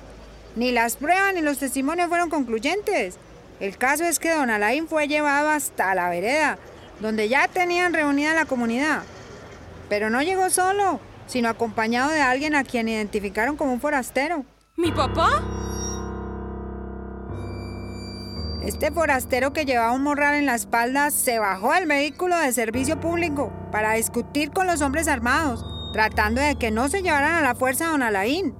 Ni 0.55 0.71
las 0.71 0.95
pruebas 0.95 1.33
ni 1.33 1.41
los 1.41 1.57
testimonios 1.57 2.07
fueron 2.07 2.29
concluyentes. 2.29 3.17
El 3.59 3.77
caso 3.77 4.05
es 4.05 4.19
que 4.19 4.33
don 4.33 4.49
Alain 4.49 4.87
fue 4.87 5.09
llevado 5.09 5.49
hasta 5.49 5.93
la 5.93 6.09
vereda, 6.09 6.57
donde 7.01 7.27
ya 7.27 7.49
tenían 7.49 7.93
reunida 7.93 8.33
la 8.33 8.45
comunidad. 8.45 9.03
Pero 9.89 10.09
no 10.09 10.21
llegó 10.21 10.49
solo, 10.49 11.01
sino 11.27 11.49
acompañado 11.49 12.09
de 12.09 12.21
alguien 12.21 12.55
a 12.55 12.63
quien 12.63 12.87
identificaron 12.87 13.57
como 13.57 13.73
un 13.73 13.81
forastero. 13.81 14.45
¿Mi 14.77 14.93
papá? 14.93 15.43
Este 18.63 18.91
forastero 18.91 19.51
que 19.51 19.65
llevaba 19.65 19.91
un 19.91 20.03
morral 20.03 20.35
en 20.35 20.45
la 20.45 20.55
espalda 20.55 21.11
se 21.11 21.37
bajó 21.37 21.73
del 21.73 21.85
vehículo 21.85 22.37
de 22.37 22.53
servicio 22.53 22.97
público 22.97 23.51
para 23.73 23.95
discutir 23.95 24.51
con 24.51 24.67
los 24.67 24.79
hombres 24.81 25.09
armados, 25.09 25.65
tratando 25.93 26.41
de 26.41 26.55
que 26.55 26.71
no 26.71 26.89
se 26.89 27.01
llevaran 27.01 27.35
a 27.35 27.41
la 27.41 27.55
fuerza 27.55 27.87
a 27.87 27.91
don 27.91 28.01
Alain. 28.01 28.53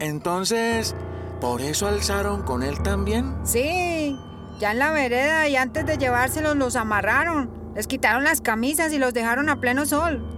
Entonces, 0.00 0.96
¿por 1.40 1.60
eso 1.60 1.86
alzaron 1.86 2.42
con 2.42 2.64
él 2.64 2.82
también? 2.82 3.36
Sí, 3.44 4.16
ya 4.58 4.72
en 4.72 4.78
la 4.80 4.90
vereda 4.90 5.48
y 5.48 5.54
antes 5.54 5.86
de 5.86 5.98
llevárselos 5.98 6.56
los 6.56 6.74
amarraron, 6.74 7.50
les 7.76 7.86
quitaron 7.86 8.24
las 8.24 8.40
camisas 8.40 8.92
y 8.92 8.98
los 8.98 9.14
dejaron 9.14 9.48
a 9.50 9.60
pleno 9.60 9.86
sol. 9.86 10.32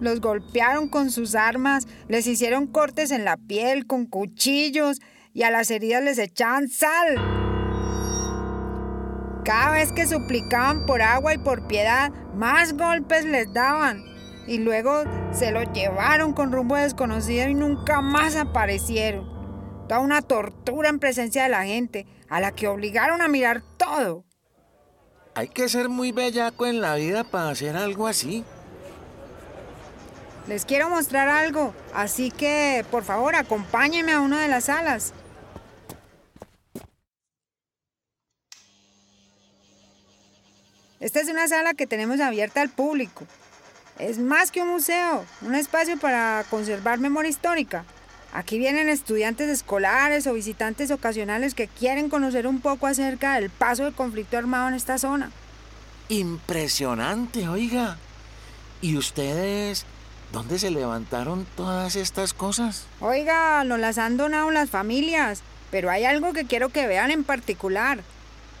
Los 0.00 0.20
golpearon 0.20 0.88
con 0.88 1.10
sus 1.10 1.34
armas, 1.34 1.86
les 2.08 2.26
hicieron 2.26 2.66
cortes 2.66 3.10
en 3.10 3.24
la 3.24 3.36
piel 3.36 3.86
con 3.86 4.06
cuchillos 4.06 5.00
y 5.32 5.42
a 5.42 5.50
las 5.50 5.70
heridas 5.70 6.02
les 6.02 6.18
echaban 6.18 6.68
sal. 6.68 7.16
Cada 9.44 9.72
vez 9.72 9.92
que 9.92 10.06
suplicaban 10.06 10.86
por 10.86 11.02
agua 11.02 11.34
y 11.34 11.38
por 11.38 11.66
piedad, 11.66 12.12
más 12.34 12.76
golpes 12.76 13.24
les 13.24 13.52
daban. 13.52 14.13
Y 14.46 14.58
luego 14.58 15.04
se 15.32 15.50
los 15.50 15.72
llevaron 15.72 16.32
con 16.32 16.52
rumbo 16.52 16.76
desconocido 16.76 17.48
y 17.48 17.54
nunca 17.54 18.00
más 18.00 18.36
aparecieron. 18.36 19.32
Toda 19.88 20.00
una 20.00 20.22
tortura 20.22 20.88
en 20.88 20.98
presencia 20.98 21.44
de 21.44 21.48
la 21.48 21.64
gente, 21.64 22.06
a 22.28 22.40
la 22.40 22.52
que 22.52 22.68
obligaron 22.68 23.22
a 23.22 23.28
mirar 23.28 23.62
todo. 23.76 24.24
Hay 25.34 25.48
que 25.48 25.68
ser 25.68 25.88
muy 25.88 26.12
bellaco 26.12 26.66
en 26.66 26.80
la 26.80 26.94
vida 26.94 27.24
para 27.24 27.50
hacer 27.50 27.76
algo 27.76 28.06
así. 28.06 28.44
Les 30.46 30.64
quiero 30.64 30.90
mostrar 30.90 31.28
algo, 31.28 31.74
así 31.94 32.30
que 32.30 32.84
por 32.90 33.02
favor 33.02 33.34
acompáñenme 33.34 34.12
a 34.12 34.20
una 34.20 34.42
de 34.42 34.48
las 34.48 34.64
salas. 34.64 35.14
Esta 41.00 41.20
es 41.20 41.28
una 41.28 41.48
sala 41.48 41.74
que 41.74 41.86
tenemos 41.86 42.20
abierta 42.20 42.62
al 42.62 42.70
público. 42.70 43.26
Es 43.98 44.18
más 44.18 44.50
que 44.50 44.60
un 44.60 44.70
museo, 44.70 45.24
un 45.42 45.54
espacio 45.54 45.96
para 45.98 46.44
conservar 46.50 46.98
memoria 46.98 47.30
histórica. 47.30 47.84
Aquí 48.32 48.58
vienen 48.58 48.88
estudiantes 48.88 49.48
escolares 49.48 50.26
o 50.26 50.32
visitantes 50.32 50.90
ocasionales 50.90 51.54
que 51.54 51.68
quieren 51.68 52.08
conocer 52.08 52.48
un 52.48 52.60
poco 52.60 52.88
acerca 52.88 53.34
del 53.34 53.50
paso 53.50 53.84
del 53.84 53.94
conflicto 53.94 54.36
armado 54.36 54.66
en 54.68 54.74
esta 54.74 54.98
zona. 54.98 55.30
Impresionante, 56.08 57.48
oiga. 57.48 57.96
¿Y 58.80 58.96
ustedes 58.96 59.86
dónde 60.32 60.58
se 60.58 60.70
levantaron 60.70 61.46
todas 61.56 61.94
estas 61.94 62.34
cosas? 62.34 62.86
Oiga, 62.98 63.62
nos 63.62 63.78
las 63.78 63.98
han 63.98 64.16
donado 64.16 64.50
las 64.50 64.68
familias, 64.68 65.42
pero 65.70 65.88
hay 65.88 66.04
algo 66.04 66.32
que 66.32 66.46
quiero 66.46 66.70
que 66.70 66.88
vean 66.88 67.12
en 67.12 67.22
particular. 67.22 68.02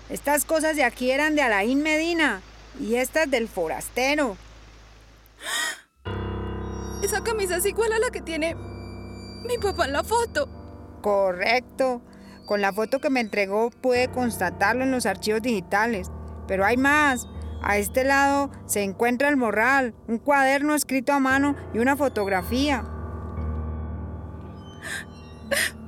Estas 0.08 0.44
cosas 0.44 0.76
de 0.76 0.84
aquí 0.84 1.10
eran 1.10 1.34
de 1.34 1.42
Alain 1.42 1.82
Medina 1.82 2.40
y 2.80 2.94
estas 2.94 3.28
del 3.28 3.48
forastero. 3.48 4.36
Esa 7.02 7.22
camisa 7.22 7.56
es 7.56 7.66
igual 7.66 7.92
a 7.92 7.98
la 7.98 8.10
que 8.10 8.22
tiene 8.22 8.54
mi 8.54 9.58
papá 9.58 9.86
en 9.86 9.92
la 9.92 10.04
foto. 10.04 10.48
Correcto. 11.02 12.02
Con 12.46 12.60
la 12.60 12.72
foto 12.72 12.98
que 12.98 13.10
me 13.10 13.20
entregó 13.20 13.70
pude 13.70 14.08
constatarlo 14.08 14.84
en 14.84 14.90
los 14.90 15.06
archivos 15.06 15.42
digitales. 15.42 16.10
Pero 16.46 16.64
hay 16.64 16.76
más. 16.76 17.26
A 17.62 17.78
este 17.78 18.04
lado 18.04 18.50
se 18.66 18.82
encuentra 18.82 19.28
el 19.28 19.36
morral, 19.36 19.94
un 20.06 20.18
cuaderno 20.18 20.74
escrito 20.74 21.12
a 21.12 21.20
mano 21.20 21.56
y 21.72 21.78
una 21.78 21.96
fotografía. 21.96 22.84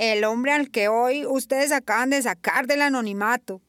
El 0.00 0.24
hombre 0.24 0.52
al 0.52 0.70
que 0.70 0.88
hoy 0.88 1.26
ustedes 1.26 1.72
acaban 1.72 2.08
de 2.08 2.22
sacar 2.22 2.66
del 2.66 2.80
anonimato. 2.80 3.60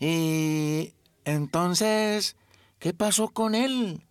Y 0.00 0.94
entonces, 1.26 2.34
¿qué 2.78 2.94
pasó 2.94 3.28
con 3.28 3.54
él? 3.54 4.06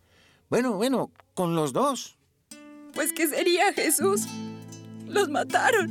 Bueno, 0.52 0.74
bueno, 0.74 1.10
con 1.34 1.56
los 1.56 1.74
dos. 1.74 2.16
Pues, 2.94 3.12
¿qué 3.12 3.28
sería, 3.28 3.74
Jesús? 3.74 4.28
Los 5.08 5.30
mataron. 5.30 5.90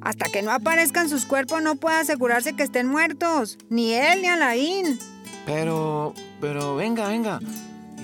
Hasta 0.00 0.28
que 0.28 0.42
no 0.42 0.50
aparezcan 0.50 1.08
sus 1.08 1.24
cuerpos 1.24 1.62
no 1.62 1.76
puede 1.76 1.98
asegurarse 1.98 2.56
que 2.56 2.64
estén 2.64 2.88
muertos. 2.88 3.58
Ni 3.68 3.92
él 3.92 4.22
ni 4.22 4.26
Alain. 4.26 4.98
Pero, 5.46 6.14
pero 6.40 6.74
venga, 6.74 7.06
venga. 7.06 7.38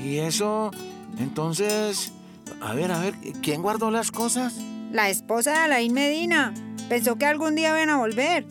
¿Y 0.01 0.19
eso? 0.19 0.71
Entonces, 1.19 2.13
a 2.61 2.75
ver, 2.75 2.93
a 2.93 3.01
ver, 3.01 3.15
¿quién 3.43 3.61
guardó 3.61 3.91
las 3.91 4.13
cosas? 4.13 4.55
La 4.93 5.09
esposa 5.09 5.53
de 5.53 5.59
Alain 5.59 5.93
Medina. 5.95 6.53
Pensó 6.89 7.17
que 7.17 7.25
algún 7.25 7.55
día 7.55 7.69
iban 7.69 7.91
a 7.91 7.99
volver. 7.99 8.45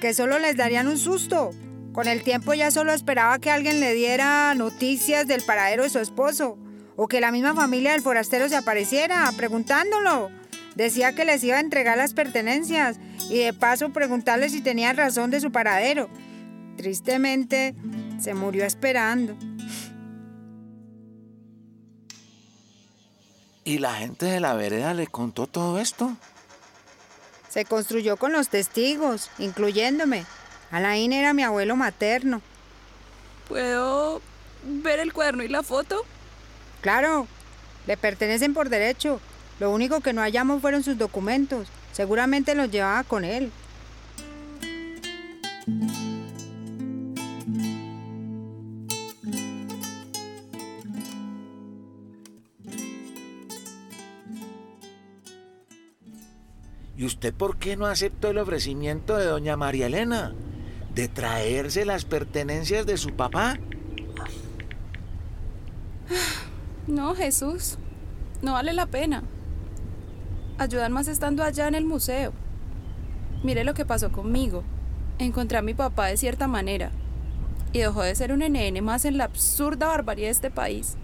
Que 0.00 0.14
solo 0.14 0.40
les 0.40 0.56
darían 0.56 0.88
un 0.88 0.98
susto. 0.98 1.50
Con 1.92 2.08
el 2.08 2.24
tiempo 2.24 2.54
ya 2.54 2.72
solo 2.72 2.92
esperaba 2.92 3.38
que 3.38 3.52
alguien 3.52 3.78
le 3.78 3.94
diera 3.94 4.52
noticias 4.56 5.28
del 5.28 5.42
paradero 5.42 5.84
de 5.84 5.90
su 5.90 6.00
esposo. 6.00 6.58
O 6.96 7.06
que 7.06 7.20
la 7.20 7.30
misma 7.30 7.54
familia 7.54 7.92
del 7.92 8.02
forastero 8.02 8.48
se 8.48 8.56
apareciera 8.56 9.30
preguntándolo. 9.36 10.30
Decía 10.74 11.14
que 11.14 11.24
les 11.24 11.44
iba 11.44 11.56
a 11.56 11.60
entregar 11.60 11.96
las 11.96 12.14
pertenencias 12.14 12.98
y 13.30 13.38
de 13.38 13.52
paso 13.52 13.90
preguntarle 13.90 14.48
si 14.48 14.60
tenían 14.60 14.96
razón 14.96 15.30
de 15.30 15.40
su 15.40 15.52
paradero. 15.52 16.10
Tristemente, 16.76 17.76
se 18.18 18.34
murió 18.34 18.64
esperando. 18.64 19.36
¿Y 23.66 23.78
la 23.78 23.94
gente 23.94 24.26
de 24.26 24.38
la 24.38 24.54
vereda 24.54 24.94
le 24.94 25.08
contó 25.08 25.48
todo 25.48 25.80
esto? 25.80 26.16
Se 27.48 27.64
construyó 27.64 28.16
con 28.16 28.32
los 28.32 28.48
testigos, 28.48 29.28
incluyéndome. 29.38 30.24
Alain 30.70 31.12
era 31.12 31.32
mi 31.32 31.42
abuelo 31.42 31.74
materno. 31.74 32.42
¿Puedo 33.48 34.22
ver 34.62 35.00
el 35.00 35.12
cuaderno 35.12 35.42
y 35.42 35.48
la 35.48 35.64
foto? 35.64 36.04
Claro, 36.80 37.26
le 37.88 37.96
pertenecen 37.96 38.54
por 38.54 38.68
derecho. 38.68 39.20
Lo 39.58 39.72
único 39.72 39.98
que 39.98 40.12
no 40.12 40.20
hallamos 40.20 40.62
fueron 40.62 40.84
sus 40.84 40.96
documentos. 40.96 41.66
Seguramente 41.90 42.54
los 42.54 42.70
llevaba 42.70 43.02
con 43.02 43.24
él. 43.24 43.50
¿Y 56.96 57.04
usted 57.04 57.34
por 57.34 57.58
qué 57.58 57.76
no 57.76 57.86
aceptó 57.86 58.30
el 58.30 58.38
ofrecimiento 58.38 59.16
de 59.16 59.26
doña 59.26 59.56
María 59.56 59.86
Elena? 59.86 60.34
De 60.94 61.08
traerse 61.08 61.84
las 61.84 62.04
pertenencias 62.06 62.86
de 62.86 62.96
su 62.96 63.14
papá. 63.14 63.58
No, 66.86 67.16
Jesús. 67.16 67.78
No 68.42 68.52
vale 68.52 68.72
la 68.72 68.86
pena. 68.86 69.24
Ayudan 70.56 70.92
más 70.92 71.08
estando 71.08 71.42
allá 71.42 71.66
en 71.66 71.74
el 71.74 71.84
museo. 71.84 72.32
Mire 73.42 73.64
lo 73.64 73.74
que 73.74 73.84
pasó 73.84 74.12
conmigo. 74.12 74.62
Encontré 75.18 75.58
a 75.58 75.62
mi 75.62 75.74
papá 75.74 76.06
de 76.06 76.16
cierta 76.16 76.46
manera. 76.46 76.92
Y 77.72 77.80
dejó 77.80 78.02
de 78.02 78.14
ser 78.14 78.30
un 78.30 78.38
NN 78.38 78.80
más 78.84 79.04
en 79.04 79.18
la 79.18 79.24
absurda 79.24 79.88
barbarie 79.88 80.26
de 80.26 80.30
este 80.30 80.52
país. 80.52 80.96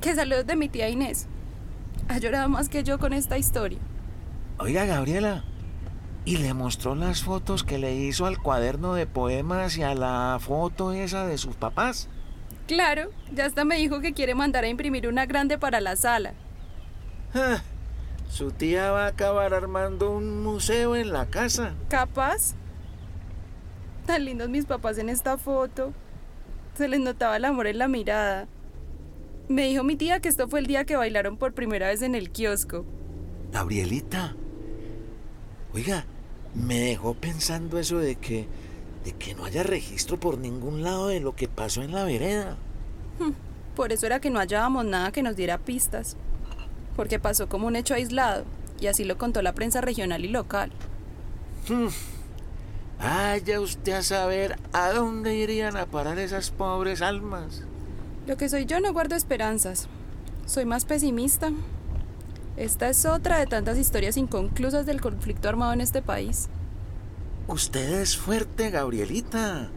Que 0.00 0.14
saludos 0.14 0.46
de 0.46 0.54
mi 0.54 0.68
tía 0.68 0.88
Inés. 0.88 1.26
Ha 2.08 2.18
llorado 2.18 2.48
más 2.48 2.68
que 2.68 2.82
yo 2.82 2.98
con 2.98 3.12
esta 3.12 3.38
historia. 3.38 3.78
Oiga, 4.58 4.84
Gabriela, 4.84 5.44
¿y 6.24 6.36
le 6.36 6.54
mostró 6.54 6.94
las 6.94 7.22
fotos 7.22 7.64
que 7.64 7.78
le 7.78 7.94
hizo 7.94 8.26
al 8.26 8.38
cuaderno 8.38 8.94
de 8.94 9.06
poemas 9.06 9.76
y 9.76 9.82
a 9.82 9.94
la 9.94 10.38
foto 10.40 10.92
esa 10.92 11.26
de 11.26 11.38
sus 11.38 11.56
papás? 11.56 12.08
Claro, 12.66 13.10
ya 13.32 13.46
hasta 13.46 13.64
me 13.64 13.76
dijo 13.76 14.00
que 14.00 14.14
quiere 14.14 14.34
mandar 14.34 14.64
a 14.64 14.68
imprimir 14.68 15.08
una 15.08 15.26
grande 15.26 15.58
para 15.58 15.80
la 15.80 15.96
sala. 15.96 16.34
Ah, 17.34 17.62
su 18.28 18.52
tía 18.52 18.90
va 18.90 19.04
a 19.04 19.08
acabar 19.08 19.52
armando 19.54 20.10
un 20.10 20.42
museo 20.42 20.96
en 20.96 21.12
la 21.12 21.26
casa. 21.26 21.74
¿Capaz? 21.88 22.54
Tan 24.06 24.24
lindos 24.24 24.48
mis 24.48 24.66
papás 24.66 24.98
en 24.98 25.08
esta 25.08 25.36
foto. 25.36 25.92
Se 26.74 26.88
les 26.88 27.00
notaba 27.00 27.36
el 27.36 27.44
amor 27.44 27.66
en 27.66 27.78
la 27.78 27.88
mirada. 27.88 28.46
Me 29.48 29.66
dijo 29.66 29.84
mi 29.84 29.96
tía 29.96 30.20
que 30.20 30.28
esto 30.28 30.48
fue 30.48 30.60
el 30.60 30.66
día 30.66 30.84
que 30.84 30.96
bailaron 30.96 31.36
por 31.36 31.52
primera 31.52 31.88
vez 31.88 32.02
en 32.02 32.14
el 32.14 32.30
kiosco. 32.30 32.84
Gabrielita, 33.52 34.34
oiga, 35.72 36.06
me 36.54 36.80
dejó 36.80 37.14
pensando 37.14 37.78
eso 37.78 37.98
de 37.98 38.16
que, 38.16 38.46
de 39.04 39.12
que 39.12 39.34
no 39.34 39.44
haya 39.44 39.62
registro 39.62 40.18
por 40.18 40.38
ningún 40.38 40.82
lado 40.82 41.08
de 41.08 41.20
lo 41.20 41.36
que 41.36 41.48
pasó 41.48 41.82
en 41.82 41.92
la 41.92 42.04
vereda. 42.04 42.56
Por 43.76 43.92
eso 43.92 44.06
era 44.06 44.20
que 44.20 44.30
no 44.30 44.38
hallábamos 44.38 44.84
nada 44.84 45.12
que 45.12 45.22
nos 45.22 45.36
diera 45.36 45.58
pistas. 45.58 46.16
Porque 46.96 47.18
pasó 47.18 47.48
como 47.48 47.66
un 47.66 47.76
hecho 47.76 47.94
aislado, 47.94 48.44
y 48.80 48.86
así 48.86 49.04
lo 49.04 49.18
contó 49.18 49.42
la 49.42 49.52
prensa 49.52 49.80
regional 49.80 50.24
y 50.24 50.28
local. 50.28 50.72
Vaya 52.98 53.60
usted 53.60 53.92
a 53.92 54.02
saber 54.02 54.56
a 54.72 54.90
dónde 54.90 55.34
irían 55.34 55.76
a 55.76 55.86
parar 55.86 56.18
esas 56.18 56.50
pobres 56.50 57.02
almas. 57.02 57.64
Lo 58.26 58.38
que 58.38 58.48
soy 58.48 58.64
yo 58.64 58.80
no 58.80 58.92
guardo 58.92 59.16
esperanzas. 59.16 59.86
Soy 60.46 60.64
más 60.64 60.86
pesimista. 60.86 61.52
Esta 62.56 62.88
es 62.88 63.04
otra 63.04 63.38
de 63.38 63.46
tantas 63.46 63.76
historias 63.76 64.16
inconclusas 64.16 64.86
del 64.86 65.00
conflicto 65.00 65.48
armado 65.48 65.72
en 65.72 65.80
este 65.80 66.00
país. 66.00 66.48
Usted 67.48 68.00
es 68.00 68.16
fuerte, 68.16 68.70
Gabrielita. 68.70 69.68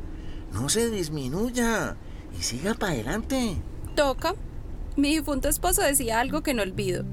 No 0.53 0.69
se 0.69 0.89
disminuya 0.89 1.97
y 2.39 2.43
siga 2.43 2.73
para 2.73 2.93
adelante. 2.93 3.57
Toca. 3.95 4.35
Mi 4.95 5.09
difunto 5.15 5.49
esposo 5.49 5.81
decía 5.81 6.19
algo 6.19 6.41
que 6.41 6.53
no 6.53 6.63
olvido. 6.63 7.03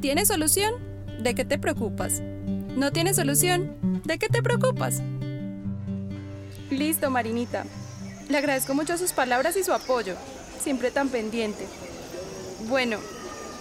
¿Tiene 0.00 0.24
solución? 0.24 0.74
¿De 1.22 1.34
qué 1.34 1.44
te 1.44 1.58
preocupas? 1.58 2.22
¿No 2.76 2.90
tiene 2.92 3.12
solución? 3.12 3.76
¿De 4.04 4.18
qué 4.18 4.28
te 4.28 4.42
preocupas? 4.42 5.02
Listo, 6.70 7.10
Marinita. 7.10 7.64
Le 8.28 8.38
agradezco 8.38 8.74
mucho 8.74 8.96
sus 8.96 9.12
palabras 9.12 9.56
y 9.56 9.64
su 9.64 9.72
apoyo. 9.72 10.14
Siempre 10.62 10.90
tan 10.90 11.08
pendiente. 11.08 11.66
Bueno, 12.68 12.98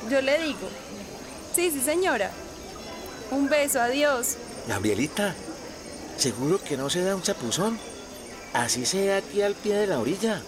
yo 0.09 0.21
le 0.21 0.37
digo. 0.39 0.69
Sí, 1.55 1.71
sí, 1.71 1.81
señora. 1.81 2.31
Un 3.31 3.49
beso, 3.49 3.81
adiós. 3.81 4.37
Gabrielita, 4.67 5.35
¿seguro 6.17 6.59
que 6.63 6.77
no 6.77 6.89
se 6.89 7.01
da 7.01 7.15
un 7.15 7.21
chapuzón? 7.21 7.77
Así 8.53 8.85
sea 8.85 9.17
aquí 9.17 9.41
al 9.41 9.53
pie 9.53 9.75
de 9.75 9.87
la 9.87 9.99
orilla. 9.99 10.41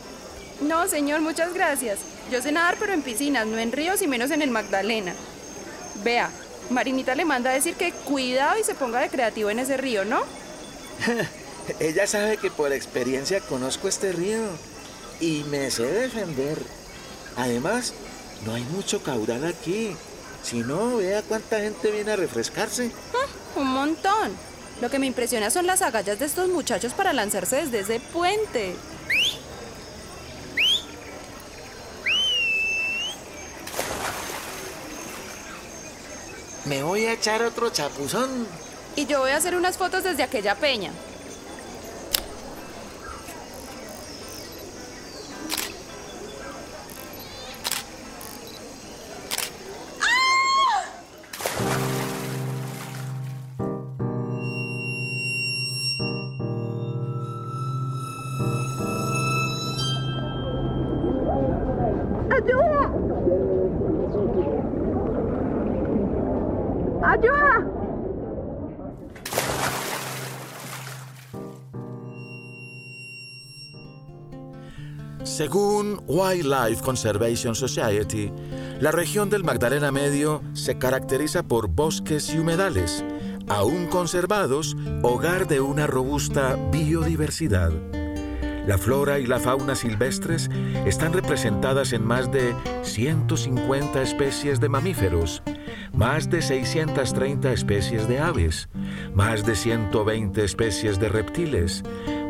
No, 0.62 0.88
señor, 0.88 1.22
muchas 1.22 1.54
gracias. 1.54 2.00
Yo 2.32 2.42
sé 2.42 2.52
nadar, 2.52 2.78
pero 2.80 2.94
en 2.94 3.02
piscinas, 3.02 3.46
no 3.48 3.58
en 3.58 3.72
ríos 3.72 4.02
y 4.02 4.08
menos 4.08 4.32
en 4.32 4.42
el 4.42 4.52
Magdalena. 4.52 5.14
Vea, 6.04 6.30
Marinita 6.70 7.16
le 7.16 7.26
manda 7.26 7.50
a 7.50 7.54
decir 7.54 7.76
que 7.76 7.92
cuidado 7.92 8.60
y 8.60 8.64
se 8.64 8.76
ponga 8.76 9.00
de 9.00 9.10
creativo 9.10 9.50
en 9.50 9.60
ese 9.60 9.78
río, 9.78 10.06
¿no? 10.06 10.22
Ella 11.80 12.08
sabe 12.08 12.38
que 12.38 12.52
por 12.52 12.74
experiencia 12.74 13.42
conozco 13.42 13.88
este 13.88 14.12
río 14.12 14.40
y 15.20 15.44
me 15.50 15.70
sé 15.72 15.86
defender. 15.86 16.58
Además, 17.36 17.94
no 18.46 18.54
hay 18.54 18.64
mucho 18.64 19.02
caudal 19.04 19.46
aquí. 19.46 19.96
Si 20.44 20.60
no, 20.60 20.98
vea 20.98 21.22
cuánta 21.22 21.60
gente 21.60 21.92
viene 21.92 22.12
a 22.12 22.16
refrescarse. 22.16 22.92
Ah, 23.14 23.60
un 23.60 23.68
montón. 23.68 24.32
Lo 24.82 24.90
que 24.90 25.00
me 25.00 25.08
impresiona 25.08 25.50
son 25.50 25.68
las 25.68 25.82
agallas 25.82 26.20
de 26.20 26.26
estos 26.26 26.48
muchachos 26.48 26.94
para 26.94 27.12
lanzarse 27.12 27.58
desde 27.58 27.80
ese 27.80 28.00
puente. 28.00 28.76
Me 36.66 36.84
voy 36.84 37.06
a 37.06 37.14
echar 37.14 37.42
otro 37.42 37.70
chapuzón. 37.72 38.48
Y 38.96 39.06
yo 39.06 39.20
voy 39.20 39.32
a 39.32 39.38
hacer 39.38 39.56
unas 39.56 39.78
fotos 39.78 40.04
desde 40.04 40.24
aquella 40.24 40.56
peña. 40.56 40.92
Según 75.40 76.02
Wildlife 76.06 76.84
Conservation 76.84 77.56
Society, 77.56 78.30
la 78.82 78.92
región 78.92 79.30
del 79.30 79.46
Magdalena 79.46 79.90
Medio 79.90 80.42
se 80.52 80.78
caracteriza 80.78 81.44
por 81.44 81.70
bosques 81.70 82.30
y 82.34 82.40
humedales, 82.40 83.06
aún 83.48 83.88
conservados, 83.88 84.76
hogar 85.02 85.48
de 85.48 85.62
una 85.62 85.88
robusta 85.88 86.58
biodiversidad. 86.74 87.72
La 88.68 88.78
flora 88.78 89.18
y 89.18 89.28
la 89.28 89.40
fauna 89.40 89.76
silvestres 89.76 90.50
están 90.86 91.14
representadas 91.14 91.94
en 91.94 92.06
más 92.06 92.30
de 92.34 92.54
150 92.82 94.02
especies 94.02 94.60
de 94.60 94.68
mamíferos, 94.68 95.42
más 95.94 96.30
de 96.30 96.42
630 96.42 97.54
especies 97.54 98.10
de 98.10 98.20
aves, 98.20 98.68
más 99.14 99.46
de 99.46 99.56
120 99.56 100.44
especies 100.44 101.00
de 101.00 101.08
reptiles, 101.08 101.84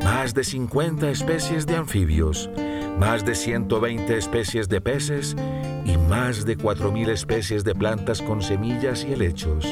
más 0.03 0.35
de 0.35 0.43
50 0.43 1.09
especies 1.09 1.65
de 1.65 1.75
anfibios, 1.75 2.51
más 2.97 3.25
de 3.25 3.35
120 3.35 4.17
especies 4.17 4.69
de 4.69 4.81
peces 4.81 5.35
y 5.85 5.97
más 5.97 6.45
de 6.45 6.57
4.000 6.57 7.09
especies 7.09 7.63
de 7.63 7.75
plantas 7.75 8.21
con 8.21 8.41
semillas 8.41 9.03
y 9.03 9.13
helechos. 9.13 9.65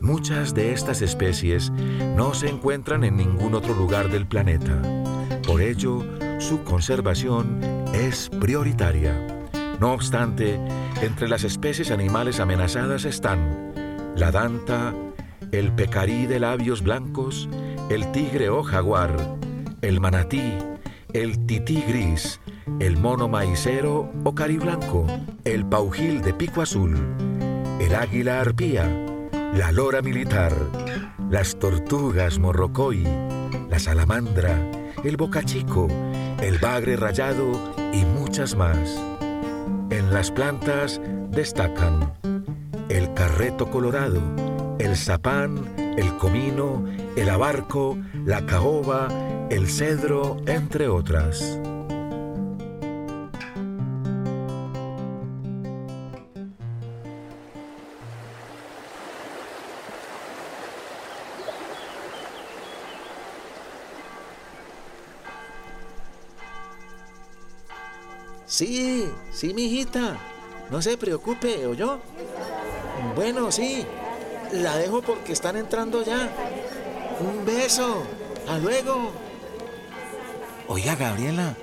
Muchas 0.00 0.54
de 0.54 0.72
estas 0.72 1.02
especies 1.02 1.70
no 2.16 2.34
se 2.34 2.48
encuentran 2.48 3.04
en 3.04 3.16
ningún 3.16 3.54
otro 3.54 3.74
lugar 3.74 4.10
del 4.10 4.26
planeta. 4.26 4.80
Por 5.46 5.60
ello, 5.60 6.04
su 6.38 6.62
conservación 6.64 7.60
es 7.92 8.28
prioritaria. 8.28 9.14
No 9.80 9.92
obstante, 9.92 10.60
entre 11.02 11.28
las 11.28 11.44
especies 11.44 11.90
animales 11.90 12.40
amenazadas 12.40 13.04
están 13.04 13.72
la 14.16 14.30
danta, 14.30 14.94
el 15.52 15.72
pecarí 15.72 16.26
de 16.26 16.38
labios 16.38 16.82
blancos, 16.82 17.48
el 17.90 18.10
tigre 18.12 18.48
o 18.48 18.62
jaguar, 18.62 19.16
el 19.80 20.00
manatí, 20.00 20.54
el 21.12 21.44
tití 21.46 21.82
gris, 21.82 22.40
el 22.78 22.96
mono 22.96 23.28
maicero 23.28 24.10
o 24.24 24.34
cariblanco, 24.34 25.06
el 25.44 25.66
paujil 25.66 26.22
de 26.22 26.32
pico 26.32 26.62
azul, 26.62 26.96
el 27.80 27.94
águila 27.94 28.40
arpía, 28.40 28.88
la 29.54 29.72
lora 29.72 30.00
militar, 30.00 30.54
las 31.30 31.58
tortugas 31.58 32.38
morrocoy, 32.38 33.04
la 33.68 33.78
salamandra, 33.78 34.58
el 35.04 35.16
bocachico, 35.16 35.88
el 36.40 36.58
bagre 36.58 36.96
rayado 36.96 37.74
y 37.92 38.04
muchas 38.04 38.56
más. 38.56 38.98
En 39.90 40.12
las 40.14 40.30
plantas 40.30 41.00
destacan 41.30 42.14
el 42.88 43.12
carreto 43.12 43.70
colorado, 43.70 44.20
el 44.78 44.96
zapán, 44.96 45.74
el 45.98 46.16
comino, 46.16 46.84
el 47.16 47.28
abarco, 47.28 47.98
la 48.24 48.44
caoba, 48.46 49.08
el 49.52 49.68
cedro, 49.68 50.38
entre 50.46 50.88
otras. 50.88 51.58
Sí, 68.46 69.06
sí, 69.32 69.52
mijita. 69.52 70.16
No 70.70 70.80
se 70.80 70.96
preocupe, 70.96 71.66
¿o 71.66 71.74
yo? 71.74 72.00
Bueno, 73.14 73.52
sí. 73.52 73.84
La 74.52 74.78
dejo 74.78 75.02
porque 75.02 75.34
están 75.34 75.58
entrando 75.58 76.02
ya. 76.02 76.30
Un 77.20 77.44
beso. 77.44 78.02
A 78.48 78.56
luego. 78.56 79.21
Oiga, 80.74 80.96
Gabriela, 80.96 81.54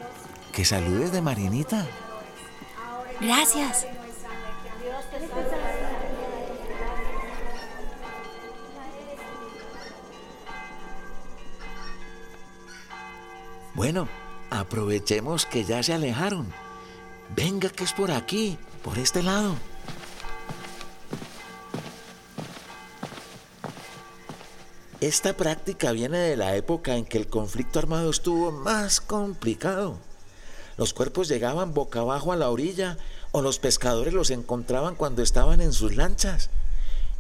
que 0.54 0.64
saludes 0.64 1.12
de 1.12 1.20
Marinita. 1.20 1.88
Gracias. 3.20 3.88
Bueno, 13.74 14.08
aprovechemos 14.52 15.48
que 15.48 15.64
ya 15.64 15.82
se 15.82 15.96
alejaron. 15.96 16.54
Venga, 17.36 17.70
que 17.70 17.86
es 17.86 17.94
por 17.94 18.12
aquí, 18.12 18.60
por 18.84 19.00
este 19.00 19.24
lado. 19.24 19.56
Esta 25.02 25.38
práctica 25.38 25.94
viene 25.94 26.18
de 26.18 26.36
la 26.36 26.58
época 26.58 26.98
en 26.98 27.06
que 27.06 27.18
el 27.18 27.28
conflicto 27.28 27.80
armado 27.80 28.10
estuvo 28.10 28.52
más 28.52 29.00
complicado. 29.00 29.98
Los 30.78 30.94
cuerpos 30.94 31.30
llegaban 31.30 31.74
boca 31.74 32.02
abajo 32.02 32.34
a 32.34 32.36
la 32.36 32.50
orilla 32.50 32.98
o 33.32 33.42
los 33.42 33.60
pescadores 33.60 34.14
los 34.14 34.30
encontraban 34.30 34.96
cuando 34.96 35.22
estaban 35.22 35.62
en 35.62 35.72
sus 35.72 35.96
lanchas. 35.96 36.50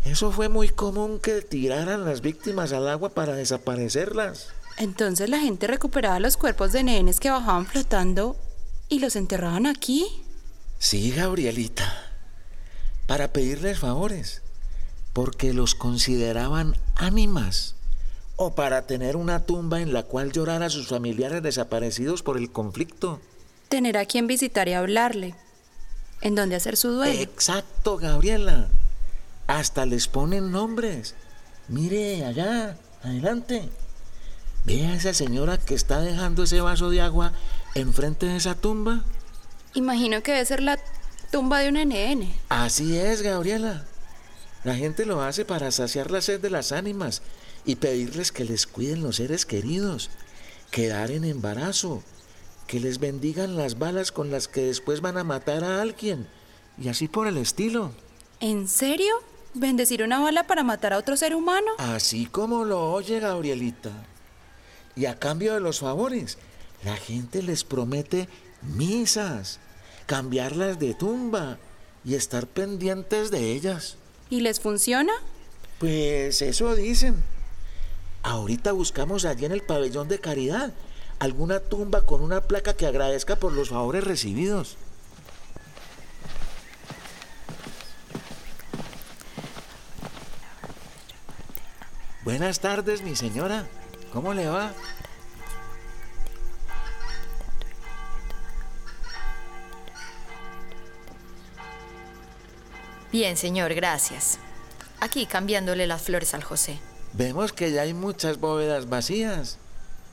Eso 0.04 0.32
fue 0.32 0.50
muy 0.50 0.68
común 0.68 1.20
que 1.20 1.42
tiraran 1.42 2.04
las 2.04 2.20
víctimas 2.20 2.74
al 2.74 2.88
agua 2.90 3.10
para 3.10 3.36
desaparecerlas. 3.36 4.50
Entonces 4.78 5.30
la 5.30 5.40
gente 5.40 5.68
recuperaba 5.68 6.20
los 6.20 6.36
cuerpos 6.36 6.74
de 6.74 6.84
nenes 6.84 7.20
que 7.22 7.32
bajaban 7.32 7.66
flotando 7.66 8.36
y 8.90 9.00
los 9.00 9.16
enterraban 9.16 9.66
aquí. 9.66 10.06
Sí, 10.80 11.12
Gabrielita, 11.12 12.12
para 13.08 13.32
pedirles 13.32 13.80
favores, 13.80 14.42
porque 15.14 15.54
los 15.54 15.76
consideraban 15.76 16.76
ánimas, 16.96 17.76
o 18.36 18.56
para 18.56 18.88
tener 18.88 19.16
una 19.16 19.46
tumba 19.46 19.82
en 19.82 19.94
la 19.94 20.04
cual 20.04 20.32
llorar 20.32 20.64
a 20.64 20.70
sus 20.70 20.88
familiares 20.88 21.44
desaparecidos 21.44 22.24
por 22.24 22.38
el 22.38 22.52
conflicto. 22.52 23.20
Tener 23.68 23.98
a 23.98 24.06
quien 24.06 24.28
visitar 24.28 24.68
y 24.68 24.74
hablarle. 24.74 25.36
En 26.22 26.36
donde 26.36 26.56
hacer 26.56 26.78
su 26.78 26.90
duelo. 26.92 27.20
Exacto, 27.20 27.98
Gabriela. 27.98 28.68
Hasta 29.48 29.86
les 29.86 30.08
ponen 30.08 30.52
nombres. 30.52 31.16
Mire, 31.68 32.26
allá, 32.26 32.78
adelante. 33.04 33.70
Ve 34.66 34.86
a 34.86 34.96
esa 34.96 35.14
señora 35.14 35.58
que 35.58 35.76
está 35.76 36.02
dejando 36.02 36.44
ese 36.44 36.62
vaso 36.62 36.90
de 36.90 37.02
agua 37.02 37.34
enfrente 37.76 38.26
de 38.26 38.38
esa 38.38 38.56
tumba. 38.56 39.04
Imagino 39.74 40.22
que 40.22 40.32
debe 40.32 40.46
ser 40.46 40.62
la 40.62 40.80
tumba 41.32 41.60
de 41.60 41.70
un 41.70 41.76
NN. 41.76 42.34
Así 42.50 42.98
es, 42.98 43.22
Gabriela. 43.22 43.86
La 44.64 44.76
gente 44.76 45.06
lo 45.06 45.22
hace 45.22 45.46
para 45.46 45.72
saciar 45.72 46.12
la 46.12 46.22
sed 46.22 46.42
de 46.42 46.50
las 46.50 46.72
ánimas 46.72 47.22
y 47.66 47.76
pedirles 47.76 48.32
que 48.32 48.44
les 48.44 48.68
cuiden 48.68 49.02
los 49.02 49.18
seres 49.18 49.46
queridos, 49.46 50.10
quedar 50.72 51.12
en 51.12 51.24
embarazo, 51.24 52.04
que 52.68 52.80
les 52.80 53.00
bendigan 53.00 53.56
las 53.56 53.80
balas 53.80 54.12
con 54.12 54.32
las 54.32 54.48
que 54.48 54.62
después 54.64 55.02
van 55.02 55.18
a 55.18 55.24
matar 55.24 55.64
a 55.64 55.82
alguien, 55.82 56.28
y 56.78 56.90
así 56.90 57.08
por 57.08 57.28
el 57.28 57.38
estilo. 57.38 57.92
¿En 58.42 58.68
serio? 58.68 59.16
¿Bendecir 59.54 60.04
una 60.04 60.20
bala 60.20 60.46
para 60.46 60.64
matar 60.64 60.94
a 60.94 60.98
otro 60.98 61.18
ser 61.18 61.36
humano? 61.36 61.72
Así 61.78 62.26
como 62.26 62.66
lo 62.66 62.92
oye 62.92 63.20
Gabrielita. 63.20 63.92
Y 64.96 65.06
a 65.06 65.18
cambio 65.18 65.54
de 65.54 65.60
los 65.60 65.80
favores, 65.80 66.38
la 66.84 66.96
gente 66.96 67.42
les 67.42 67.64
promete 67.64 68.30
misas, 68.62 69.60
cambiarlas 70.06 70.80
de 70.80 70.94
tumba 70.94 71.58
y 72.06 72.16
estar 72.16 72.46
pendientes 72.48 73.32
de 73.32 73.54
ellas. 73.54 73.98
¿Y 74.30 74.42
les 74.42 74.60
funciona? 74.60 75.14
Pues 75.80 76.42
eso 76.42 76.76
dicen. 76.76 77.24
Ahorita 78.22 78.74
buscamos 78.74 79.26
allí 79.26 79.46
en 79.46 79.52
el 79.52 79.62
pabellón 79.62 80.08
de 80.08 80.20
caridad 80.20 80.74
alguna 81.20 81.60
tumba 81.60 82.06
con 82.06 82.22
una 82.22 82.42
placa 82.42 82.74
que 82.74 82.88
agradezca 82.88 83.36
por 83.36 83.52
los 83.52 83.70
favores 83.70 84.04
recibidos. 84.06 84.78
Buenas 92.24 92.60
tardes, 92.60 93.02
mi 93.02 93.16
señora. 93.16 93.68
¿Cómo 94.14 94.34
le 94.34 94.48
va? 94.48 94.74
Bien, 103.12 103.38
señor, 103.38 103.74
gracias. 103.74 104.38
Aquí 105.00 105.26
cambiándole 105.26 105.88
las 105.88 106.02
flores 106.02 106.34
al 106.34 106.44
José. 106.44 106.80
Vemos 107.14 107.54
que 107.54 107.72
ya 107.72 107.82
hay 107.82 107.94
muchas 107.94 108.40
bóvedas 108.40 108.88
vacías. 108.88 109.58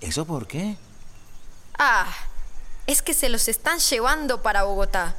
¿Eso 0.01 0.25
por 0.25 0.47
qué? 0.47 0.77
Ah, 1.79 2.07
es 2.87 3.03
que 3.03 3.13
se 3.13 3.29
los 3.29 3.49
están 3.49 3.81
llevando 3.81 4.41
para 4.43 4.63
Bogotá, 4.63 5.15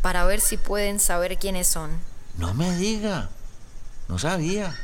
para 0.00 0.24
ver 0.24 0.40
si 0.40 0.56
pueden 0.56 0.98
saber 0.98 1.36
quiénes 1.36 1.68
son. 1.68 1.90
No 2.38 2.54
me 2.54 2.74
diga. 2.76 3.28
No 4.08 4.18
sabía. 4.18 4.74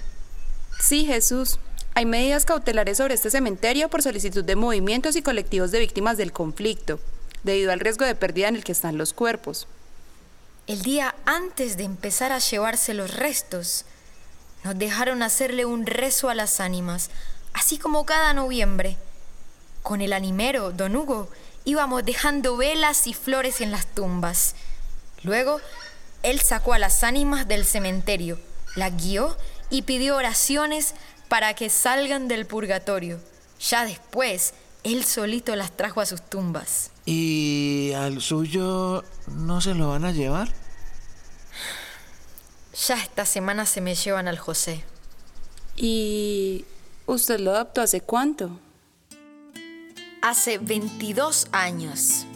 Sí, 0.79 1.07
Jesús. 1.07 1.59
Hay 1.95 2.05
medidas 2.05 2.45
cautelares 2.45 2.99
sobre 2.99 3.15
este 3.15 3.31
cementerio 3.31 3.89
por 3.89 4.03
solicitud 4.03 4.45
de 4.45 4.57
movimientos 4.57 5.17
y 5.17 5.23
colectivos 5.23 5.71
de 5.71 5.79
víctimas 5.79 6.19
del 6.19 6.33
conflicto, 6.33 7.01
debido 7.43 7.73
al 7.73 7.81
riesgo 7.81 8.05
de 8.05 8.15
pérdida 8.15 8.49
en 8.49 8.57
el 8.57 8.65
que 8.65 8.73
están 8.73 8.99
los 8.99 9.15
cuerpos. 9.15 9.67
El 10.67 10.83
día 10.83 11.15
antes 11.27 11.77
de 11.77 11.85
empezar 11.85 12.33
a 12.33 12.41
llevarse 12.41 12.93
los 12.93 13.15
restos, 13.15 13.85
nos 14.65 14.77
dejaron 14.77 15.23
hacerle 15.23 15.65
un 15.65 15.87
rezo 15.87 16.29
a 16.29 16.35
las 16.35 16.59
ánimas, 16.59 17.11
así 17.53 17.79
como 17.79 18.05
cada 18.05 18.35
noviembre. 18.35 18.97
Con 19.85 20.01
el 20.01 20.13
animero, 20.13 20.73
don 20.73 20.97
Hugo, 20.97 21.31
íbamos 21.65 22.05
dejando 22.05 22.57
velas 22.57 23.07
y 23.07 23.15
flores 23.15 23.61
en 23.61 23.71
las 23.71 23.87
tumbas. 23.87 24.57
Luego, 25.23 25.61
él 26.25 26.41
sacó 26.41 26.73
a 26.73 26.81
las 26.81 27.05
ánimas 27.05 27.47
del 27.47 27.65
cementerio, 27.65 28.41
las 28.75 28.97
guió 28.97 29.37
y 29.71 29.83
pidió 29.83 30.17
oraciones 30.17 30.95
para 31.29 31.55
que 31.55 31.71
salgan 31.71 32.27
del 32.27 32.45
purgatorio. 32.45 33.21
Ya 33.61 33.85
después, 33.85 34.53
él 34.83 35.05
solito 35.05 35.55
las 35.55 35.71
trajo 35.71 36.01
a 36.01 36.07
sus 36.07 36.23
tumbas. 36.23 36.91
¿Y 37.07 37.93
al 37.93 38.21
suyo 38.21 39.05
no 39.29 39.61
se 39.61 39.75
lo 39.75 39.91
van 39.91 40.05
a 40.05 40.11
llevar? 40.11 40.49
Ya 42.87 42.97
esta 43.01 43.25
semana 43.25 43.65
se 43.65 43.81
me 43.81 43.95
llevan 43.95 44.27
al 44.27 44.39
José. 44.39 44.85
¿Y 45.77 46.65
usted 47.07 47.39
lo 47.39 47.53
adoptó 47.53 47.81
hace 47.81 48.01
cuánto? 48.01 48.59
Hace 50.21 50.59
22 50.59 51.47
años 51.53 52.27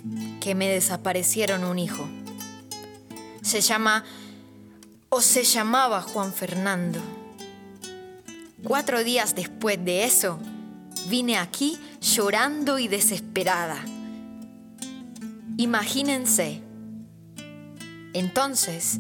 que 0.41 0.55
me 0.55 0.69
desaparecieron 0.69 1.65
un 1.65 1.81
hijo. 1.81 2.09
Se 3.43 3.61
llama 3.61 4.05
o 5.09 5.21
se 5.21 5.43
llamaba 5.43 6.01
Juan 6.01 6.33
Fernando. 6.33 7.01
Cuatro 8.63 9.03
días 9.03 9.35
después 9.35 9.85
de 9.85 10.05
eso, 10.05 10.39
vine 11.09 11.39
aquí 11.39 11.77
llorando 12.01 12.79
y 12.79 12.87
desesperada. 12.87 13.83
Imagínense. 15.61 16.63
Entonces, 18.15 18.99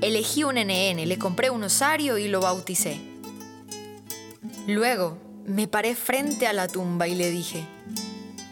elegí 0.00 0.44
un 0.44 0.54
NN, 0.54 1.06
le 1.06 1.18
compré 1.18 1.50
un 1.50 1.62
osario 1.62 2.16
y 2.16 2.26
lo 2.26 2.40
bauticé. 2.40 2.98
Luego, 4.66 5.18
me 5.44 5.68
paré 5.68 5.94
frente 5.94 6.46
a 6.46 6.54
la 6.54 6.68
tumba 6.68 7.06
y 7.06 7.14
le 7.14 7.30
dije, 7.30 7.66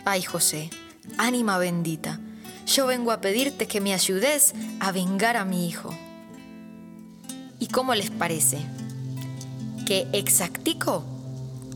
ay 0.05 0.21
José, 0.21 0.69
ánima 1.17 1.57
bendita, 1.57 2.21
yo 2.67 2.87
vengo 2.87 3.13
a 3.13 3.23
pedirte 3.23 3.67
que 3.67 3.81
me 3.81 3.95
ayudes 3.95 4.53
a 4.79 4.93
vengar 4.93 5.39
a 5.39 5.47
mi 5.47 5.67
hijo. 5.67 5.89
¿Y 7.59 7.69
cómo 7.69 7.95
les 7.95 8.11
parece? 8.11 8.59
Que 9.87 10.07
exactico, 10.13 11.03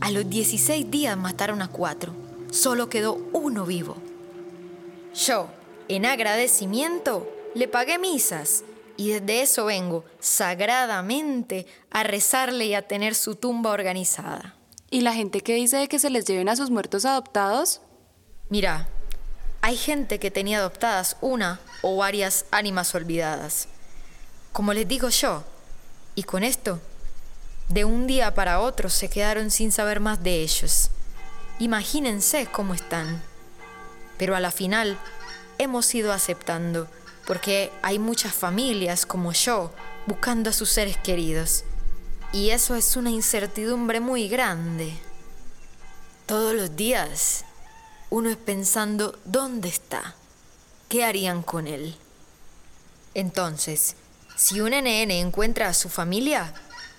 a 0.01 0.11
los 0.11 0.29
16 0.29 0.91
días 0.91 1.17
mataron 1.17 1.63
a 1.63 1.67
cuatro, 1.67 2.13
solo 2.51 2.89
quedó 2.89 3.27
uno 3.33 3.65
vivo. 3.65 3.97
Yo, 5.15 5.47
en 5.95 6.05
agradecimiento, 6.05 7.29
le 7.55 7.67
pagué 7.67 7.99
misas 7.99 8.63
y 8.97 9.11
desde 9.11 9.41
eso 9.41 9.65
vengo 9.65 10.05
sagradamente 10.19 11.65
a 11.91 12.03
rezarle 12.03 12.65
y 12.65 12.73
a 12.73 12.87
tener 12.87 13.15
su 13.15 13.35
tumba 13.35 13.71
organizada. 13.71 14.55
¿Y 14.89 15.01
la 15.01 15.13
gente 15.13 15.41
que 15.41 15.55
dice 15.55 15.77
de 15.77 15.87
que 15.87 15.99
se 15.99 16.09
les 16.09 16.25
lleven 16.25 16.49
a 16.49 16.55
sus 16.55 16.69
muertos 16.69 17.05
adoptados? 17.05 17.81
Mira, 18.49 18.87
hay 19.61 19.77
gente 19.77 20.19
que 20.19 20.29
tenía 20.29 20.59
adoptadas 20.59 21.17
una 21.21 21.59
o 21.81 21.97
varias 21.97 22.45
ánimas 22.51 22.93
olvidadas. 22.93 23.67
Como 24.51 24.73
les 24.73 24.87
digo 24.87 25.09
yo, 25.09 25.43
y 26.15 26.23
con 26.23 26.43
esto, 26.43 26.79
de 27.69 27.85
un 27.85 28.05
día 28.05 28.35
para 28.35 28.59
otro 28.59 28.89
se 28.89 29.09
quedaron 29.09 29.49
sin 29.49 29.71
saber 29.71 29.99
más 29.99 30.21
de 30.21 30.43
ellos. 30.43 30.91
Imagínense 31.59 32.45
cómo 32.45 32.73
están. 32.73 33.23
Pero 34.17 34.35
a 34.35 34.39
la 34.39 34.51
final 34.51 34.99
hemos 35.63 35.93
ido 35.95 36.13
aceptando, 36.13 36.87
porque 37.25 37.71
hay 37.81 37.99
muchas 37.99 38.33
familias 38.33 39.05
como 39.05 39.31
yo 39.33 39.71
buscando 40.05 40.49
a 40.49 40.53
sus 40.53 40.69
seres 40.69 40.97
queridos. 40.97 41.63
Y 42.31 42.49
eso 42.49 42.75
es 42.75 42.95
una 42.95 43.11
incertidumbre 43.11 43.99
muy 43.99 44.27
grande. 44.27 44.93
Todos 46.25 46.53
los 46.55 46.75
días 46.75 47.45
uno 48.09 48.29
es 48.29 48.37
pensando 48.37 49.17
dónde 49.25 49.69
está, 49.69 50.15
qué 50.87 51.03
harían 51.03 51.41
con 51.41 51.67
él. 51.67 51.95
Entonces, 53.13 53.95
si 54.35 54.61
un 54.61 54.71
NN 54.71 55.11
encuentra 55.11 55.67
a 55.67 55.73
su 55.73 55.89
familia, 55.89 56.53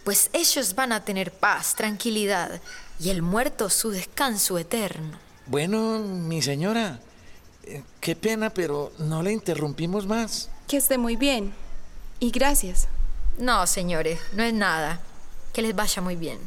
pues 0.04 0.28
ellos 0.32 0.74
van 0.74 0.92
a 0.92 1.04
tener 1.04 1.32
paz, 1.32 1.74
tranquilidad 1.74 2.60
y 3.00 3.10
el 3.10 3.22
muerto 3.22 3.70
su 3.70 3.90
descanso 3.90 4.58
eterno. 4.58 5.18
Bueno, 5.46 5.98
mi 5.98 6.42
señora, 6.42 7.00
eh, 7.66 7.82
qué 8.00 8.16
pena, 8.16 8.50
pero 8.50 8.92
no 8.98 9.22
le 9.22 9.32
interrumpimos 9.32 10.06
más. 10.06 10.50
Que 10.68 10.76
esté 10.76 10.98
muy 10.98 11.16
bien. 11.16 11.54
Y 12.20 12.30
gracias. 12.30 12.88
No, 13.38 13.66
señores, 13.66 14.20
no 14.34 14.42
es 14.42 14.54
nada. 14.54 15.00
Que 15.52 15.62
les 15.62 15.74
vaya 15.74 16.02
muy 16.02 16.16
bien. 16.16 16.38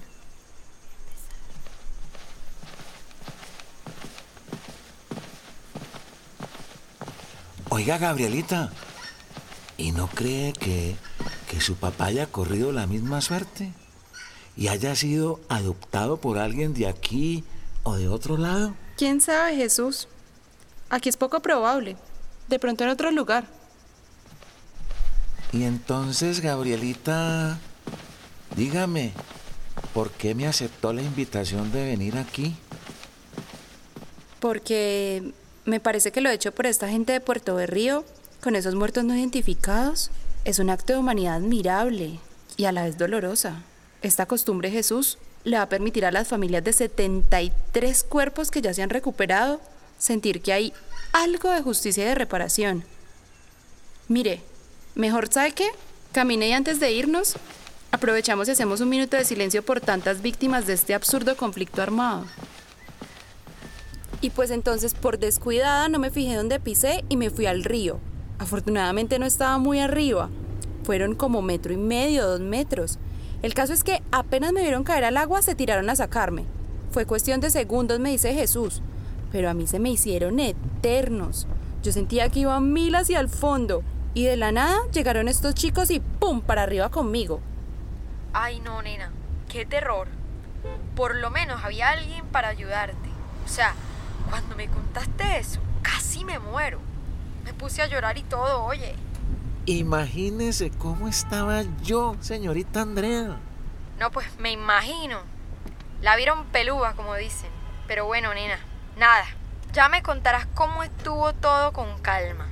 Oiga, 7.70 7.98
Gabrielita, 7.98 8.72
¿y 9.78 9.92
no 9.92 10.08
cree 10.08 10.54
que, 10.54 10.96
que 11.50 11.62
su 11.62 11.76
papá 11.76 12.06
haya 12.06 12.26
corrido 12.26 12.72
la 12.72 12.88
misma 12.88 13.22
suerte? 13.22 13.72
¿Y 14.56 14.70
haya 14.70 14.96
sido 14.96 15.40
adoptado 15.50 16.18
por 16.18 16.40
alguien 16.40 16.74
de 16.74 16.88
aquí 16.88 17.44
o 17.84 17.96
de 17.96 18.08
otro 18.08 18.38
lado? 18.38 18.74
¿Quién 18.98 19.22
sabe, 19.22 19.56
Jesús? 19.56 20.08
Aquí 20.90 21.10
es 21.10 21.18
poco 21.18 21.42
probable. 21.42 21.98
De 22.48 22.60
pronto 22.60 22.84
en 22.84 22.90
otro 22.90 23.12
lugar. 23.12 23.46
Y 25.52 25.64
entonces, 25.64 26.42
Gabrielita, 26.42 27.58
dígame, 28.56 29.14
¿por 29.94 30.12
qué 30.12 30.36
me 30.36 30.48
aceptó 30.48 30.94
la 30.94 31.02
invitación 31.02 31.72
de 31.72 31.86
venir 31.86 32.18
aquí? 32.18 32.56
Porque 34.40 35.34
me 35.66 35.80
parece 35.80 36.12
que 36.12 36.22
lo 36.22 36.30
hecho 36.30 36.54
por 36.54 36.66
esta 36.66 36.88
gente 36.90 37.14
de 37.14 37.22
Puerto 37.22 37.56
Berrío, 37.56 38.06
con 38.42 38.56
esos 38.56 38.76
muertos 38.76 39.04
no 39.04 39.16
identificados, 39.16 40.12
es 40.46 40.60
un 40.60 40.70
acto 40.70 40.94
de 40.94 41.00
humanidad 41.00 41.36
admirable 41.36 42.20
y 42.56 42.66
a 42.66 42.72
la 42.72 42.84
vez 42.84 42.98
dolorosa. 42.98 43.64
Esta 44.02 44.26
costumbre, 44.26 44.70
Jesús, 44.70 45.18
le 45.44 45.58
va 45.58 45.64
a 45.64 45.70
permitir 45.70 46.06
a 46.06 46.12
las 46.12 46.28
familias 46.28 46.64
de 46.64 46.74
73 46.74 48.04
cuerpos 48.04 48.52
que 48.52 48.62
ya 48.62 48.74
se 48.74 48.84
han 48.84 48.90
recuperado 48.90 49.60
sentir 49.98 50.42
que 50.42 50.54
hay 50.54 50.74
algo 51.14 51.52
de 51.52 51.62
justicia 51.62 52.04
y 52.04 52.08
de 52.08 52.16
reparación. 52.16 52.84
Mire, 54.08 54.42
mejor 54.96 55.32
sabe 55.32 55.52
qué, 55.52 55.68
camine 56.12 56.50
y 56.50 56.54
antes 56.54 56.80
de 56.80 56.92
irnos, 56.92 57.36
aprovechamos 57.92 58.48
y 58.48 58.52
hacemos 58.52 58.82
un 58.82 58.90
minuto 58.90 59.18
de 59.18 59.26
silencio 59.26 59.64
por 59.64 59.82
tantas 59.82 60.22
víctimas 60.22 60.66
de 60.68 60.74
este 60.74 60.94
absurdo 60.94 61.36
conflicto 61.36 61.82
armado. 61.82 62.26
Y 64.22 64.32
pues 64.32 64.50
entonces 64.50 64.94
por 64.94 65.20
descuidada 65.20 65.90
no 65.90 66.00
me 66.00 66.10
fijé 66.10 66.36
dónde 66.36 66.60
pisé 66.60 67.04
y 67.10 67.18
me 67.18 67.30
fui 67.30 67.46
al 67.46 67.64
río. 67.64 68.00
Afortunadamente 68.40 69.20
no 69.20 69.26
estaba 69.26 69.58
muy 69.58 69.80
arriba. 69.80 70.30
Fueron 70.84 71.16
como 71.16 71.42
metro 71.42 71.74
y 71.74 71.78
medio, 71.78 72.26
dos 72.26 72.40
metros. 72.40 72.98
El 73.44 73.54
caso 73.54 73.74
es 73.74 73.84
que 73.84 74.02
apenas 74.12 74.54
me 74.54 74.62
vieron 74.62 74.84
caer 74.84 75.04
al 75.04 75.18
agua 75.18 75.42
se 75.42 75.54
tiraron 75.54 75.90
a 75.90 75.96
sacarme. 75.96 76.46
Fue 76.92 77.06
cuestión 77.06 77.42
de 77.42 77.52
segundos, 77.52 78.00
me 78.00 78.10
dice 78.10 78.34
Jesús. 78.34 78.82
Pero 79.32 79.50
a 79.50 79.54
mí 79.54 79.68
se 79.68 79.80
me 79.80 79.90
hicieron 79.90 80.40
eternos. 80.40 81.48
Yo 81.84 81.92
sentía 81.92 82.30
que 82.30 82.42
iba 82.42 82.60
mil 82.60 82.96
hacia 82.96 83.20
el 83.20 83.30
fondo. 83.30 83.84
Y 84.14 84.24
de 84.24 84.38
la 84.38 84.52
nada 84.52 84.80
llegaron 84.92 85.28
estos 85.28 85.54
chicos 85.54 85.92
y 85.92 86.00
¡pum! 86.00 86.42
para 86.42 86.64
arriba 86.64 86.90
conmigo. 86.90 87.40
Ay, 88.34 88.60
no, 88.62 88.82
nena, 88.82 89.12
qué 89.50 89.66
terror. 89.66 90.08
Por 90.96 91.16
lo 91.16 91.30
menos 91.30 91.64
había 91.64 91.90
alguien 91.90 92.26
para 92.26 92.48
ayudarte. 92.50 93.10
O 93.46 93.48
sea, 93.48 93.74
cuando 94.30 94.56
me 94.56 94.68
contaste 94.68 95.38
eso, 95.38 95.60
casi 95.82 96.26
me 96.26 96.40
muero. 96.40 96.80
Me 97.44 97.54
puse 97.54 97.82
a 97.82 97.88
llorar 97.88 98.18
y 98.18 98.24
todo, 98.24 98.64
oye. 98.64 98.96
Imagínese 99.66 100.72
cómo 100.72 101.08
estaba 101.08 101.64
yo, 101.84 102.16
señorita 102.20 102.82
Andrea. 102.82 103.38
No, 104.00 104.12
pues 104.12 104.28
me 104.40 104.52
imagino. 104.52 105.20
La 106.02 106.16
vieron 106.16 106.46
pelúa, 106.46 106.94
como 106.94 107.16
dicen. 107.16 107.50
Pero 107.88 108.06
bueno, 108.06 108.34
nena, 108.34 108.60
nada. 108.98 109.26
Ya 109.74 109.90
me 109.90 110.02
contarás 110.02 110.48
cómo 110.54 110.84
estuvo 110.84 111.34
todo 111.34 111.72
con 111.74 112.00
calma. 112.00 112.48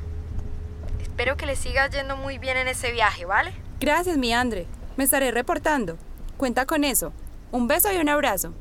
Espero 1.01 1.37
que 1.37 1.45
le 1.45 1.55
siga 1.55 1.89
yendo 1.89 2.17
muy 2.17 2.37
bien 2.37 2.57
en 2.57 2.67
ese 2.67 2.91
viaje, 2.91 3.25
¿vale? 3.25 3.53
Gracias, 3.79 4.17
mi 4.17 4.33
Andre. 4.33 4.67
Me 4.97 5.03
estaré 5.03 5.31
reportando. 5.31 5.97
Cuenta 6.37 6.65
con 6.65 6.83
eso. 6.83 7.13
Un 7.51 7.67
beso 7.67 7.91
y 7.91 7.97
un 7.97 8.09
abrazo. 8.09 8.53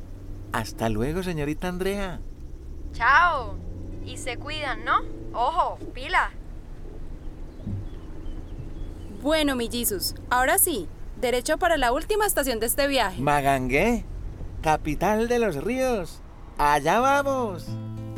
Hasta 0.53 0.89
luego, 0.89 1.23
señorita 1.23 1.69
Andrea. 1.69 2.21
Chao. 2.93 3.57
Y 4.05 4.19
se 4.19 4.37
cuidan, 4.37 4.85
¿no? 4.85 5.01
Ojo, 5.33 5.79
pila. 5.93 6.31
Bueno, 9.23 9.57
mi 9.57 9.71
Jesus, 9.71 10.15
ahora 10.29 10.59
sí, 10.59 10.87
derecho 11.21 11.57
para 11.59 11.77
la 11.79 11.93
última 11.93 12.27
estación 12.27 12.61
de 12.61 12.67
este 12.67 12.87
viaje. 12.87 13.21
Magangué, 13.21 14.05
capital 14.63 15.29
de 15.29 15.39
los 15.39 15.57
ríos. 15.65 16.21
Allá 16.59 17.01
vamos. 17.01 17.67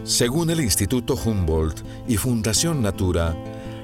Según 0.05 0.51
el 0.51 0.61
Instituto 0.61 1.15
Humboldt 1.15 1.81
y 2.07 2.17
Fundación 2.17 2.83
Natura, 2.83 3.35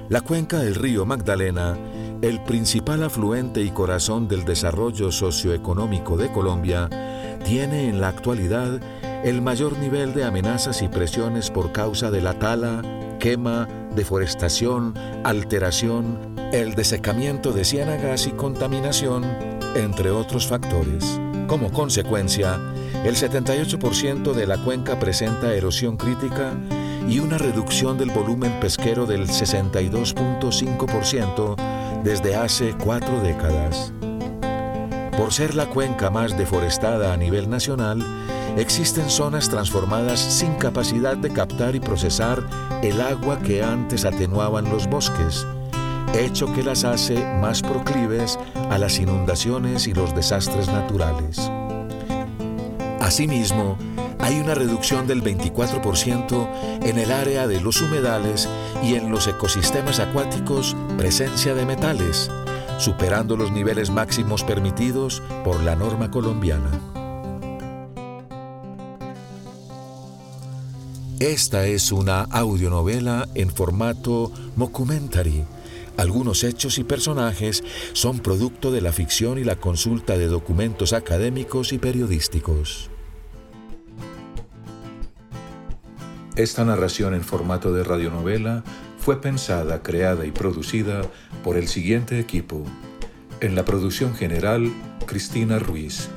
la 0.08 0.20
cuenca 0.20 0.58
del 0.58 0.74
río 0.74 1.06
Magdalena, 1.06 1.76
el 2.20 2.42
principal 2.44 3.02
afluente 3.02 3.62
y 3.62 3.70
corazón 3.70 4.28
del 4.28 4.44
desarrollo 4.44 5.10
socioeconómico 5.10 6.16
de 6.16 6.30
Colombia, 6.30 6.88
tiene 7.44 7.88
en 7.88 8.00
la 8.00 8.08
actualidad 8.08 8.80
el 9.24 9.40
mayor 9.40 9.78
nivel 9.78 10.12
de 10.12 10.24
amenazas 10.24 10.82
y 10.82 10.88
presiones 10.88 11.50
por 11.50 11.72
causa 11.72 12.10
de 12.10 12.20
la 12.20 12.38
tala, 12.38 12.82
quema, 13.18 13.66
deforestación, 13.96 14.94
alteración, 15.24 16.36
el 16.52 16.74
desecamiento 16.74 17.52
de 17.52 17.64
ciénagas 17.64 18.26
y 18.26 18.32
contaminación, 18.32 19.24
entre 19.74 20.10
otros 20.10 20.46
factores. 20.46 21.18
Como 21.46 21.72
consecuencia, 21.72 22.58
el 23.04 23.16
78% 23.16 24.32
de 24.32 24.46
la 24.46 24.58
cuenca 24.58 24.98
presenta 24.98 25.54
erosión 25.54 25.96
crítica 25.96 26.52
y 27.08 27.18
una 27.18 27.38
reducción 27.38 27.96
del 27.98 28.10
volumen 28.10 28.60
pesquero 28.60 29.06
del 29.06 29.28
62.5% 29.28 32.02
desde 32.02 32.36
hace 32.36 32.74
cuatro 32.82 33.20
décadas. 33.20 33.92
Por 35.16 35.32
ser 35.32 35.54
la 35.54 35.66
cuenca 35.66 36.10
más 36.10 36.36
deforestada 36.36 37.12
a 37.12 37.16
nivel 37.16 37.48
nacional, 37.50 38.04
existen 38.56 39.10
zonas 39.10 39.48
transformadas 39.48 40.20
sin 40.20 40.54
capacidad 40.54 41.16
de 41.16 41.30
captar 41.30 41.74
y 41.74 41.80
procesar 41.80 42.42
el 42.82 43.00
agua 43.00 43.40
que 43.40 43.62
antes 43.62 44.04
atenuaban 44.04 44.70
los 44.70 44.88
bosques, 44.88 45.46
hecho 46.14 46.52
que 46.52 46.62
las 46.62 46.84
hace 46.84 47.24
más 47.40 47.62
proclives 47.62 48.38
a 48.70 48.78
las 48.78 48.98
inundaciones 48.98 49.86
y 49.86 49.94
los 49.94 50.14
desastres 50.14 50.68
naturales. 50.68 51.50
Asimismo, 53.00 53.76
hay 54.20 54.38
una 54.38 54.54
reducción 54.54 55.06
del 55.06 55.22
24% 55.22 56.48
en 56.82 56.98
el 56.98 57.10
área 57.10 57.46
de 57.46 57.60
los 57.60 57.82
humedales 57.82 58.48
y 58.82 58.94
en 58.94 59.10
los 59.10 59.26
ecosistemas 59.26 59.98
acuáticos 59.98 60.76
presencia 60.96 61.54
de 61.54 61.66
metales, 61.66 62.30
superando 62.78 63.36
los 63.36 63.50
niveles 63.50 63.90
máximos 63.90 64.44
permitidos 64.44 65.22
por 65.44 65.60
la 65.62 65.74
norma 65.74 66.10
colombiana. 66.10 66.70
Esta 71.18 71.66
es 71.66 71.92
una 71.92 72.22
audionovela 72.22 73.28
en 73.34 73.50
formato 73.50 74.32
mockumentary. 74.56 75.44
Algunos 75.96 76.42
hechos 76.42 76.78
y 76.78 76.84
personajes 76.84 77.62
son 77.92 78.20
producto 78.20 78.72
de 78.72 78.80
la 78.80 78.92
ficción 78.92 79.38
y 79.38 79.44
la 79.44 79.56
consulta 79.56 80.16
de 80.16 80.26
documentos 80.26 80.92
académicos 80.92 81.72
y 81.72 81.78
periodísticos. 81.78 82.90
Esta 86.34 86.64
narración 86.64 87.14
en 87.14 87.22
formato 87.22 87.74
de 87.74 87.84
radionovela 87.84 88.64
fue 88.98 89.20
pensada, 89.20 89.82
creada 89.82 90.24
y 90.24 90.30
producida 90.30 91.02
por 91.44 91.58
el 91.58 91.68
siguiente 91.68 92.18
equipo. 92.18 92.64
En 93.40 93.54
la 93.54 93.64
producción 93.66 94.14
general, 94.14 94.72
Cristina 95.06 95.58
Ruiz. 95.58 96.08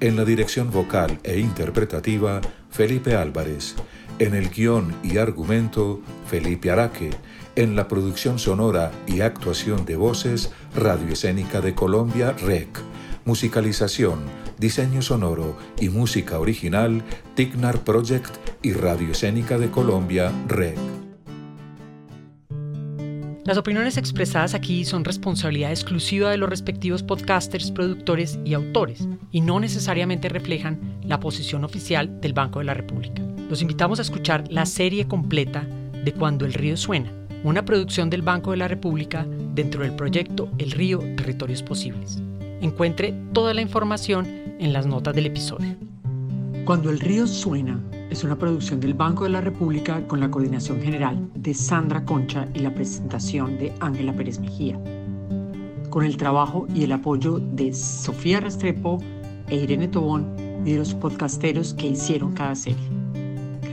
En 0.00 0.16
la 0.16 0.24
dirección 0.24 0.70
vocal 0.70 1.18
e 1.24 1.40
interpretativa, 1.40 2.40
Felipe 2.70 3.16
Álvarez. 3.16 3.74
En 4.20 4.34
el 4.34 4.50
guion 4.50 4.94
y 5.02 5.18
argumento, 5.18 6.02
Felipe 6.26 6.70
Araque. 6.70 7.10
En 7.56 7.76
la 7.76 7.88
producción 7.88 8.38
sonora 8.38 8.90
y 9.06 9.20
actuación 9.20 9.84
de 9.84 9.96
voces, 9.96 10.50
Radio 10.74 11.12
Escénica 11.12 11.60
de 11.60 11.74
Colombia, 11.74 12.32
REC. 12.32 12.68
Musicalización, 13.24 14.20
diseño 14.58 15.00
sonoro 15.00 15.56
y 15.80 15.88
música 15.88 16.38
original, 16.38 17.02
Tignar 17.34 17.84
Project 17.84 18.34
y 18.62 18.72
Radio 18.72 19.12
Escénica 19.12 19.58
de 19.58 19.70
Colombia, 19.70 20.32
REC. 20.48 20.78
Las 23.44 23.58
opiniones 23.58 23.98
expresadas 23.98 24.54
aquí 24.54 24.86
son 24.86 25.04
responsabilidad 25.04 25.70
exclusiva 25.70 26.30
de 26.30 26.38
los 26.38 26.48
respectivos 26.48 27.02
podcasters, 27.02 27.70
productores 27.70 28.38
y 28.42 28.54
autores, 28.54 29.06
y 29.30 29.42
no 29.42 29.60
necesariamente 29.60 30.30
reflejan 30.30 30.98
la 31.02 31.20
posición 31.20 31.62
oficial 31.62 32.22
del 32.22 32.32
Banco 32.32 32.60
de 32.60 32.64
la 32.64 32.72
República. 32.72 33.22
Los 33.50 33.60
invitamos 33.60 33.98
a 33.98 34.02
escuchar 34.02 34.44
la 34.50 34.64
serie 34.64 35.06
completa 35.06 35.66
de 36.04 36.12
Cuando 36.12 36.44
el 36.44 36.52
río 36.52 36.76
suena, 36.76 37.10
una 37.44 37.64
producción 37.64 38.10
del 38.10 38.20
Banco 38.20 38.50
de 38.50 38.58
la 38.58 38.68
República 38.68 39.26
dentro 39.54 39.82
del 39.82 39.96
proyecto 39.96 40.50
El 40.58 40.70
río 40.70 40.98
Territorios 40.98 41.62
Posibles. 41.62 42.22
Encuentre 42.60 43.14
toda 43.32 43.54
la 43.54 43.62
información 43.62 44.26
en 44.58 44.74
las 44.74 44.86
notas 44.86 45.14
del 45.14 45.26
episodio. 45.26 45.76
Cuando 46.66 46.90
el 46.90 47.00
río 47.00 47.26
suena 47.26 47.82
es 48.10 48.22
una 48.22 48.36
producción 48.36 48.80
del 48.80 48.92
Banco 48.92 49.24
de 49.24 49.30
la 49.30 49.40
República 49.40 50.06
con 50.06 50.20
la 50.20 50.30
coordinación 50.30 50.82
general 50.82 51.26
de 51.34 51.54
Sandra 51.54 52.04
Concha 52.04 52.46
y 52.52 52.58
la 52.58 52.74
presentación 52.74 53.56
de 53.58 53.72
Ángela 53.80 54.12
Pérez 54.12 54.38
Mejía, 54.40 54.78
con 55.88 56.04
el 56.04 56.18
trabajo 56.18 56.66
y 56.74 56.84
el 56.84 56.92
apoyo 56.92 57.38
de 57.38 57.72
Sofía 57.72 58.40
Restrepo 58.40 58.98
e 59.48 59.56
Irene 59.56 59.88
Tobón 59.88 60.36
y 60.66 60.72
de 60.72 60.78
los 60.78 60.94
podcasteros 60.94 61.72
que 61.72 61.86
hicieron 61.86 62.34
cada 62.34 62.54
serie. 62.54 63.03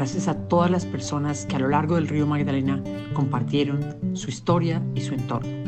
Gracias 0.02 0.28
a 0.28 0.34
todas 0.48 0.72
las 0.72 0.88
personas 0.88 1.46
que 1.46 1.58
a 1.58 1.60
lo 1.60 1.68
largo 1.68 1.94
del 1.94 2.08
río 2.08 2.26
Magdalena 2.26 2.84
compartieron 3.14 4.16
su 4.16 4.32
historia 4.32 4.82
y 4.96 5.02
su 5.02 5.14
entorno. 5.14 5.61